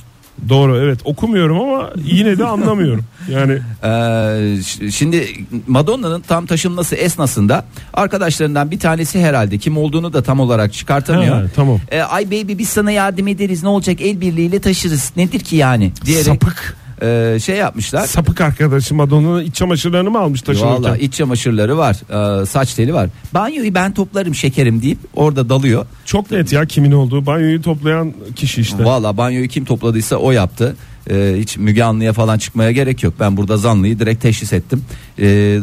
Doğru 0.49 0.77
evet 0.77 0.99
okumuyorum 1.05 1.59
ama 1.59 1.89
yine 2.03 2.37
de 2.37 2.45
anlamıyorum. 2.45 3.05
Yani 3.29 3.59
Ee, 3.83 4.91
şimdi 4.91 5.27
Madonna'nın 5.67 6.21
tam 6.21 6.45
taşınması 6.45 6.95
esnasında 6.95 7.65
arkadaşlarından 7.93 8.71
bir 8.71 8.79
tanesi 8.79 9.19
herhalde 9.19 9.57
kim 9.57 9.77
olduğunu 9.77 10.13
da 10.13 10.23
tam 10.23 10.39
olarak 10.39 10.73
çıkartamıyor. 10.73 11.35
Ha, 11.35 11.43
tamam. 11.55 11.79
Ee, 11.91 12.01
ay 12.01 12.25
baby 12.25 12.57
biz 12.57 12.69
sana 12.69 12.91
yardım 12.91 13.27
ederiz 13.27 13.63
ne 13.63 13.69
olacak 13.69 14.01
el 14.01 14.21
birliğiyle 14.21 14.59
taşırız 14.59 15.11
nedir 15.15 15.39
ki 15.39 15.55
yani 15.55 15.91
diyerek 16.05 16.25
sapık. 16.25 16.77
E, 17.01 17.37
şey 17.39 17.55
yapmışlar. 17.55 18.07
Sapık 18.07 18.41
arkadaşım 18.41 18.97
Madonna'nın 18.97 19.43
iç 19.43 19.55
çamaşırlarını 19.55 20.11
mı 20.11 20.19
almış 20.19 20.41
taşınırken? 20.41 20.83
Valla 20.83 20.97
iç 20.97 21.13
çamaşırları 21.13 21.77
var, 21.77 21.95
e, 22.41 22.45
saç 22.45 22.73
teli 22.73 22.93
var. 22.93 23.09
Banyoyu 23.33 23.73
ben 23.73 23.93
toplarım 23.93 24.35
şekerim 24.35 24.81
deyip 24.81 24.99
orada 25.15 25.49
dalıyor. 25.49 25.85
Çok 26.05 26.31
net 26.31 26.53
ya 26.53 26.65
kimin 26.65 26.91
olduğu. 26.91 27.25
Banyoyu 27.25 27.61
toplayan 27.61 28.13
kişi 28.35 28.61
işte. 28.61 28.85
Valla 28.85 29.17
banyoyu 29.17 29.47
kim 29.47 29.65
topladıysa 29.65 30.15
o 30.15 30.31
yaptı. 30.31 30.75
E, 31.09 31.35
hiç 31.37 31.57
Müge 31.57 31.83
Anlı'ya 31.83 32.13
falan 32.13 32.37
çıkmaya 32.37 32.71
gerek 32.71 33.03
yok. 33.03 33.13
Ben 33.19 33.37
burada 33.37 33.57
zanlıyı 33.57 33.99
direkt 33.99 34.21
teşhis 34.21 34.53
ettim. 34.53 34.85
E, 35.19 35.59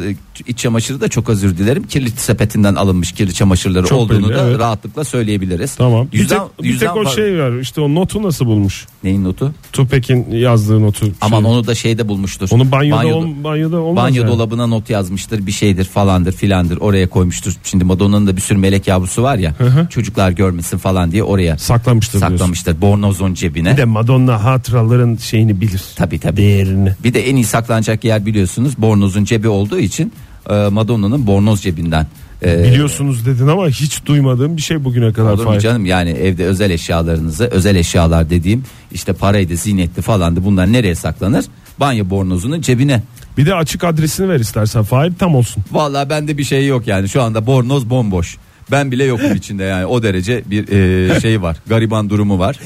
iç 0.47 0.59
çamaşırı 0.59 1.01
da 1.01 1.09
çok 1.09 1.29
özür 1.29 1.59
dilerim. 1.59 1.83
Kirli 1.87 2.11
sepetinden 2.11 2.75
alınmış 2.75 3.13
kirli 3.13 3.35
çamaşırları 3.35 3.87
Çok 3.87 3.99
olduğunu 3.99 4.29
belli, 4.29 4.37
da 4.39 4.49
evet. 4.49 4.59
rahatlıkla 4.59 5.05
söyleyebiliriz. 5.05 5.75
Tamam. 5.75 6.09
Bir 6.13 6.19
Yüzden, 6.19 6.39
tek, 6.57 6.65
bir 6.65 6.79
tek 6.79 6.97
o 6.97 7.05
var- 7.05 7.11
şey 7.11 7.39
var. 7.39 7.61
İşte 7.61 7.81
o 7.81 7.95
notu 7.95 8.23
nasıl 8.23 8.47
bulmuş? 8.47 8.87
Neyin 9.05 9.25
notu? 9.25 9.53
Tupac'in 9.73 10.31
yazdığı 10.31 10.83
notu. 10.83 11.07
Aman 11.21 11.41
Şey. 11.43 11.51
onu 11.51 11.67
da 11.67 11.75
şeyde 11.75 12.09
bulmuştur. 12.09 12.49
Onu 12.51 12.73
banyoda, 12.73 12.97
Banyoda- 13.03 13.15
ol- 13.15 13.45
banyoda 13.45 13.81
olmaz 13.81 14.05
Banyo 14.05 14.23
yani. 14.23 14.31
dolabına 14.33 14.67
not 14.67 14.91
yazmıştır 14.91 15.47
bir 15.47 15.53
şeydir 15.53 15.85
falandır 15.85 16.33
filandır 16.33 16.77
oraya 16.81 17.09
koymuştur. 17.09 17.53
Şimdi 17.65 17.85
Madonna'nın 17.85 18.27
da 18.27 18.37
bir 18.37 18.41
sürü 18.41 18.59
melek 18.59 18.87
yavrusu 18.87 19.23
var 19.23 19.37
ya 19.37 19.55
hı. 19.59 19.87
çocuklar 19.91 20.31
görmesin 20.31 20.79
falan 20.79 21.13
diye 21.13 21.23
oraya 21.23 21.59
Saklamıştır 21.59 22.19
diyorsun. 22.21 22.37
saklamıştır 22.37 22.81
bornozon 22.81 23.35
cebine. 23.35 23.73
Bir 23.73 23.77
de 23.77 23.85
Madonna 23.85 24.45
hatıraların 24.45 25.17
şeyini 25.17 25.61
bilir. 25.61 25.83
Tabii 25.97 26.19
tabii. 26.19 26.37
Değerini. 26.37 26.93
Bir 27.05 27.15
de 27.15 27.29
en 27.29 27.37
iyi 27.37 27.45
saklanacak 27.45 28.05
yer 28.05 28.27
biliyorsunuz 28.27 28.73
bornozun 28.79 29.25
cebi 29.43 29.49
olduğu 29.49 29.79
için 29.79 30.13
e, 30.51 30.55
Madonna'nın 30.69 31.27
bornoz 31.27 31.63
cebinden. 31.63 32.07
e, 32.45 32.65
Biliyorsunuz 32.65 33.27
dedin 33.27 33.47
ama 33.49 33.69
hiç 33.69 34.07
duymadığım 34.07 34.57
bir 34.57 34.63
şey 34.63 34.85
bugüne 34.85 35.13
kadar. 35.13 35.33
Olur 35.33 35.47
mu 35.47 35.59
canım 35.61 35.87
yani 35.87 36.11
evde 36.11 36.45
özel 36.47 36.71
eşyalarınızı 36.71 37.45
özel 37.45 37.77
eşyalar 37.77 38.31
dediğim 38.31 38.65
işte 38.93 39.13
paraydı 39.13 39.57
zinetli 39.57 40.03
falandı 40.03 40.45
bunlar 40.45 40.73
nereye 40.73 40.95
saklanır? 40.95 41.45
Banyo 41.81 42.11
bornozunun 42.11 42.61
cebine. 42.61 43.03
Bir 43.39 43.47
de 43.47 43.55
açık 43.55 43.85
adresini 43.85 44.29
ver 44.29 44.41
istersen 44.41 44.83
Fahir 44.83 45.13
tam 45.19 45.35
olsun. 45.35 45.63
Vallahi 45.73 46.11
bende 46.11 46.39
bir 46.39 46.45
şey 46.45 46.67
yok 46.67 46.87
yani 46.87 47.09
şu 47.09 47.23
anda 47.23 47.47
bornoz 47.47 47.91
bomboş. 47.91 48.37
Ben 48.71 48.91
bile 48.93 49.05
yokum 49.05 49.35
içinde 49.35 49.65
yani 49.65 49.87
o 49.87 50.03
derece 50.03 50.43
bir 50.47 50.69
e, 51.17 51.21
şey 51.21 51.43
var 51.43 51.57
gariban 51.67 52.11
durumu 52.11 52.39
var. 52.39 52.59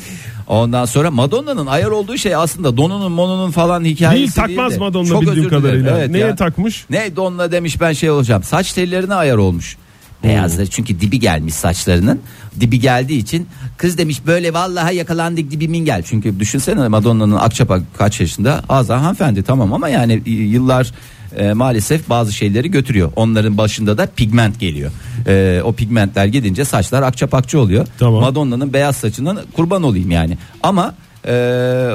Ondan 0.47 0.85
sonra 0.85 1.11
Madonna'nın 1.11 1.67
ayar 1.67 1.87
olduğu 1.91 2.17
şey 2.17 2.35
aslında 2.35 2.77
donunun 2.77 3.13
monunun 3.13 3.51
falan 3.51 3.85
hikayesi 3.85 4.37
Değil 4.37 4.47
takmaz 4.49 4.73
de. 4.75 4.79
Madonna 4.79 5.09
Çok 5.09 5.21
bildiğim 5.23 5.39
özür 5.39 5.51
dilerim. 5.51 5.63
kadarıyla. 5.63 5.99
Evet 5.99 6.11
Neye 6.11 6.27
ya. 6.27 6.37
takmış? 6.37 6.85
Ne 6.91 7.17
donla 7.17 7.53
demiş 7.53 7.81
ben 7.81 7.93
şey 7.93 8.11
olacağım. 8.11 8.43
Saç 8.43 8.73
tellerine 8.73 9.15
ayar 9.15 9.37
olmuş. 9.37 9.77
Beyazları 10.25 10.67
çünkü 10.67 11.01
dibi 11.01 11.21
gelmiş 11.21 11.55
saçlarının. 11.55 12.21
Dibi 12.61 12.81
geldiği 12.81 13.19
için 13.19 13.47
kız 13.77 13.99
demiş 13.99 14.21
böyle 14.27 14.55
vallahi 14.55 14.97
yakalandık 14.97 15.51
dibimin 15.51 15.85
gel. 15.85 16.03
Çünkü 16.03 16.41
düşünsene 16.41 16.89
Madonna'nın 16.89 17.37
Akçapak 17.37 17.83
kaç 17.99 18.21
yaşında? 18.21 18.63
Az 18.69 18.89
daha 18.89 19.03
hanımefendi 19.03 19.43
tamam 19.43 19.73
ama 19.73 19.89
yani 19.89 20.23
yıllar 20.27 20.93
e, 21.37 21.53
maalesef 21.53 22.09
bazı 22.09 22.33
şeyleri 22.33 22.71
götürüyor. 22.71 23.13
Onların 23.17 23.59
başında 23.59 23.99
da 23.99 24.07
pigment 24.07 24.61
geliyor. 24.61 24.91
E, 25.27 25.61
o 25.65 25.73
pigmentler 25.73 26.27
gidince 26.27 26.65
saçlar 26.65 27.03
akçapakçı 27.03 27.61
oluyor. 27.61 27.87
Tamam. 27.99 28.21
Madonna'nın 28.21 28.73
beyaz 28.73 28.97
saçının 28.97 29.41
kurban 29.53 29.83
olayım 29.83 30.11
yani. 30.11 30.39
Ama 30.63 30.95
e, 31.27 31.33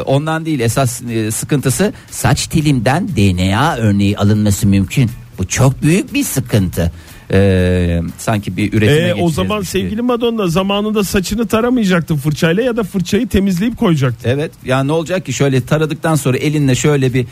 ondan 0.06 0.46
değil 0.46 0.60
esas 0.60 1.02
e, 1.02 1.32
sıkıntısı 1.32 1.94
saç 2.12 2.48
telimden 2.48 3.08
DNA 3.08 3.76
örneği 3.76 4.18
alınması 4.18 4.68
mümkün. 4.68 5.10
Bu 5.38 5.48
çok 5.48 5.82
büyük 5.82 6.14
bir 6.14 6.24
sıkıntı. 6.24 6.92
E, 7.34 8.02
sanki 8.18 8.58
bir 8.58 8.74
üretime 8.74 9.08
Ee, 9.08 9.14
o 9.14 9.30
zaman 9.30 9.62
sevgili 9.62 10.02
Madonna 10.02 10.48
zamanında 10.48 11.04
saçını 11.04 11.48
taramayacaktı 11.48 12.16
fırçayla 12.16 12.64
ya 12.64 12.78
da 12.78 12.84
fırçayı 12.84 13.28
temizleyip 13.28 13.78
koyacaktı. 13.78 14.30
Evet 14.30 14.52
ya 14.66 14.84
ne 14.84 14.92
olacak 14.92 15.26
ki 15.26 15.34
şöyle 15.34 15.66
taradıktan 15.66 16.16
sonra 16.16 16.38
elinle 16.38 16.76
şöyle 16.76 17.14
bir 17.14 17.26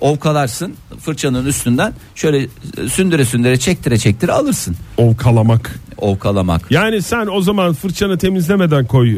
ovkalarsın 0.00 0.74
fırçanın 1.00 1.46
üstünden 1.46 1.92
şöyle 2.14 2.38
e, 2.38 2.88
sündüre 2.88 3.24
sündüre 3.24 3.56
çektire 3.56 3.98
çektire 3.98 4.32
alırsın. 4.32 4.76
Ovkalamak. 4.96 5.80
Ovkalamak. 5.98 6.70
Yani 6.70 7.02
sen 7.02 7.26
o 7.26 7.40
zaman 7.40 7.72
fırçanı 7.74 8.18
temizlemeden 8.18 8.84
koy 8.86 9.10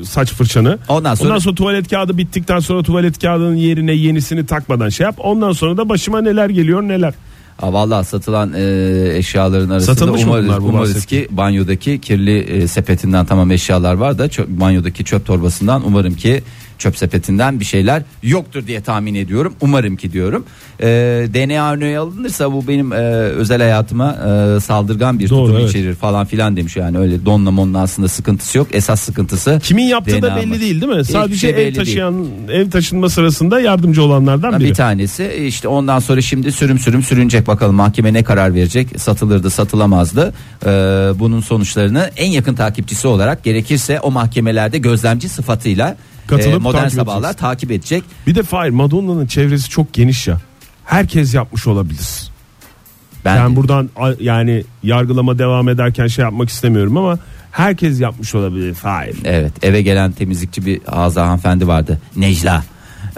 e, 0.00 0.04
saç 0.04 0.32
fırçanı. 0.32 0.78
Ondan 0.88 1.14
sonra- 1.14 1.28
Ondan 1.28 1.38
sonra 1.38 1.54
tuvalet 1.54 1.88
kağıdı 1.90 2.18
bittikten 2.18 2.58
sonra 2.58 2.82
tuvalet 2.82 3.18
kağıdının 3.18 3.56
yerine 3.56 3.92
yenisini 3.92 4.46
takmadan 4.46 4.88
şey 4.88 5.04
yap. 5.04 5.14
Ondan 5.18 5.52
sonra 5.52 5.76
da 5.76 5.88
başıma 5.88 6.20
neler 6.20 6.50
geliyor 6.50 6.82
neler. 6.82 7.14
Ha, 7.56 7.72
vallahi 7.72 8.06
satılan 8.06 8.52
e, 8.56 9.16
eşyaların 9.16 9.70
arasında 9.70 9.94
Satılmış 9.94 10.24
mı 10.24 10.30
umarız, 10.30 10.46
bunlar 10.46 10.62
bu 10.62 10.66
umarız 10.66 10.94
bahsettiğin? 10.94 11.24
ki 11.24 11.36
banyodaki 11.36 12.00
kirli 12.00 12.38
e, 12.38 12.68
sepetinden 12.68 13.26
tamam 13.26 13.50
eşyalar 13.50 13.94
var 13.94 14.18
da 14.18 14.28
çöp, 14.28 14.48
banyodaki 14.48 15.04
çöp 15.04 15.26
torbasından 15.26 15.86
umarım 15.86 16.14
ki 16.14 16.42
çöp 16.82 16.96
sepetinden 16.96 17.60
bir 17.60 17.64
şeyler 17.64 18.02
yoktur 18.22 18.66
diye 18.66 18.80
tahmin 18.80 19.14
ediyorum. 19.14 19.54
Umarım 19.60 19.96
ki 19.96 20.12
diyorum. 20.12 20.44
E, 20.80 20.86
DNA 21.34 21.72
örneği 21.72 21.98
alınırsa 21.98 22.52
bu 22.52 22.68
benim 22.68 22.92
e, 22.92 22.96
özel 22.96 23.60
hayatıma 23.60 24.10
e, 24.56 24.60
saldırgan 24.60 25.18
bir 25.18 25.30
Doğru, 25.30 25.46
tutum 25.46 25.60
evet. 25.60 25.68
içerir 25.68 25.94
falan 25.94 26.26
filan 26.26 26.56
demiş. 26.56 26.76
Yani 26.76 26.98
öyle 26.98 27.24
donla 27.26 27.50
monla 27.50 27.78
aslında 27.80 28.08
sıkıntısı 28.08 28.58
yok. 28.58 28.66
Esas 28.72 29.00
sıkıntısı 29.00 29.60
Kimin 29.62 29.84
yaptığı 29.84 30.22
da 30.22 30.30
DNA 30.30 30.36
belli 30.36 30.46
mı? 30.46 30.60
değil 30.60 30.80
değil 30.80 30.92
mi? 30.92 30.98
Hiçbir 31.00 31.12
Sadece 31.12 31.36
şey 31.36 31.50
ev 31.50 31.56
değil. 31.56 31.74
taşıyan 31.74 32.26
ev 32.50 32.70
taşınma 32.70 33.08
sırasında 33.08 33.60
yardımcı 33.60 34.02
olanlardan 34.02 34.60
biri. 34.60 34.68
Bir 34.68 34.74
tanesi 34.74 35.44
işte 35.46 35.68
ondan 35.68 35.98
sonra 35.98 36.20
şimdi 36.20 36.52
sürüm 36.52 36.78
sürüm 36.78 37.02
sürünecek 37.02 37.46
bakalım 37.46 37.74
mahkeme 37.74 38.12
ne 38.12 38.22
karar 38.22 38.54
verecek 38.54 38.88
satılırdı 38.96 39.50
satılamazdı 39.50 40.32
Ee, 40.66 40.68
bunun 41.18 41.40
sonuçlarını 41.40 42.10
en 42.16 42.30
yakın 42.30 42.54
takipçisi 42.54 43.08
olarak 43.08 43.44
gerekirse 43.44 44.00
o 44.00 44.10
mahkemelerde 44.10 44.78
gözlemci 44.78 45.28
sıfatıyla 45.28 45.96
Katılıp 46.26 46.54
e, 46.54 46.58
modern 46.58 46.80
takip 46.82 46.92
sabahlar 46.98 47.18
edeceksin. 47.20 47.38
takip 47.40 47.70
edecek 47.70 48.04
Bir 48.26 48.34
de 48.34 48.42
Fahir 48.42 48.70
Madonna'nın 48.70 49.26
çevresi 49.26 49.68
çok 49.68 49.92
geniş 49.92 50.28
ya. 50.28 50.40
Herkes 50.84 51.34
yapmış 51.34 51.66
olabilir. 51.66 52.30
ben, 53.24 53.36
Ben 53.36 53.56
buradan 53.56 53.90
yani 54.20 54.64
yargılama 54.82 55.38
devam 55.38 55.68
ederken 55.68 56.06
şey 56.06 56.22
yapmak 56.22 56.48
istemiyorum 56.48 56.96
ama 56.96 57.18
herkes 57.50 58.00
yapmış 58.00 58.34
olabilir 58.34 58.74
Fahir. 58.74 59.16
evet 59.24 59.52
eve 59.64 59.82
gelen 59.82 60.12
temizlikçi 60.12 60.66
bir 60.66 60.80
Azra 60.86 61.22
hanımefendi 61.26 61.66
vardı 61.68 62.00
Necla 62.16 62.64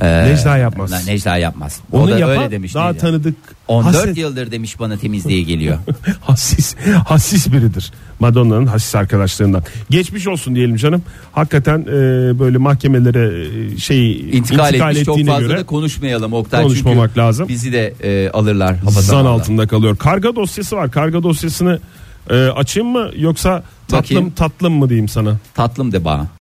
Ee, 0.03 0.25
Necla 0.33 0.57
yapmaz. 0.57 1.07
Necla 1.07 1.37
yapmaz 1.37 1.81
Onu 1.93 2.03
o 2.03 2.09
da 2.09 2.19
yapan 2.19 2.37
öyle 2.39 2.51
demiş 2.51 2.75
daha 2.75 2.95
tanıdık 2.95 3.35
14 3.69 3.95
haset- 3.97 4.17
yıldır 4.19 4.51
demiş 4.51 4.79
bana 4.81 4.97
temizliğe 4.97 5.43
geliyor 5.43 5.79
hassiz 6.21 6.77
hassiz 7.07 7.53
biridir. 7.53 7.93
Madonna'nın 8.21 8.67
hassiz 8.67 8.95
arkadaşlarından. 8.95 9.63
Geçmiş 9.91 10.27
olsun 10.27 10.55
diyelim 10.55 10.77
canım. 10.77 11.03
Hakikaten 11.33 11.81
e, 11.81 11.93
böyle 12.39 12.59
mahkemelere 12.59 13.47
e, 13.75 13.77
şey 13.79 14.21
İntikal, 14.21 14.75
etmiş 14.75 15.05
çok 15.05 15.27
fazla 15.27 15.41
göre 15.41 15.59
da 15.59 15.67
konuşmayalım 15.67 16.33
Oktay 16.33 16.63
konuşmamak 16.63 17.09
çünkü 17.09 17.21
lazım. 17.21 17.49
bizi 17.49 17.73
de 17.73 17.95
e, 18.03 18.31
alırlar 18.31 18.77
zan 18.89 19.25
altında 19.27 19.67
kalıyor. 19.67 19.97
Karga 19.97 20.37
dosyası 20.37 20.77
var. 20.77 20.91
Karga 20.91 21.23
dosyasını 21.23 21.79
e, 22.31 22.35
açayım 22.35 22.89
mı 22.89 23.11
yoksa 23.17 23.63
tatlım 23.89 24.17
Bakayım. 24.17 24.31
tatlım 24.31 24.73
mı 24.73 24.89
diyeyim 24.89 25.09
sana? 25.09 25.37
tatlım 25.55 25.93
de 25.93 26.05
bana 26.05 26.27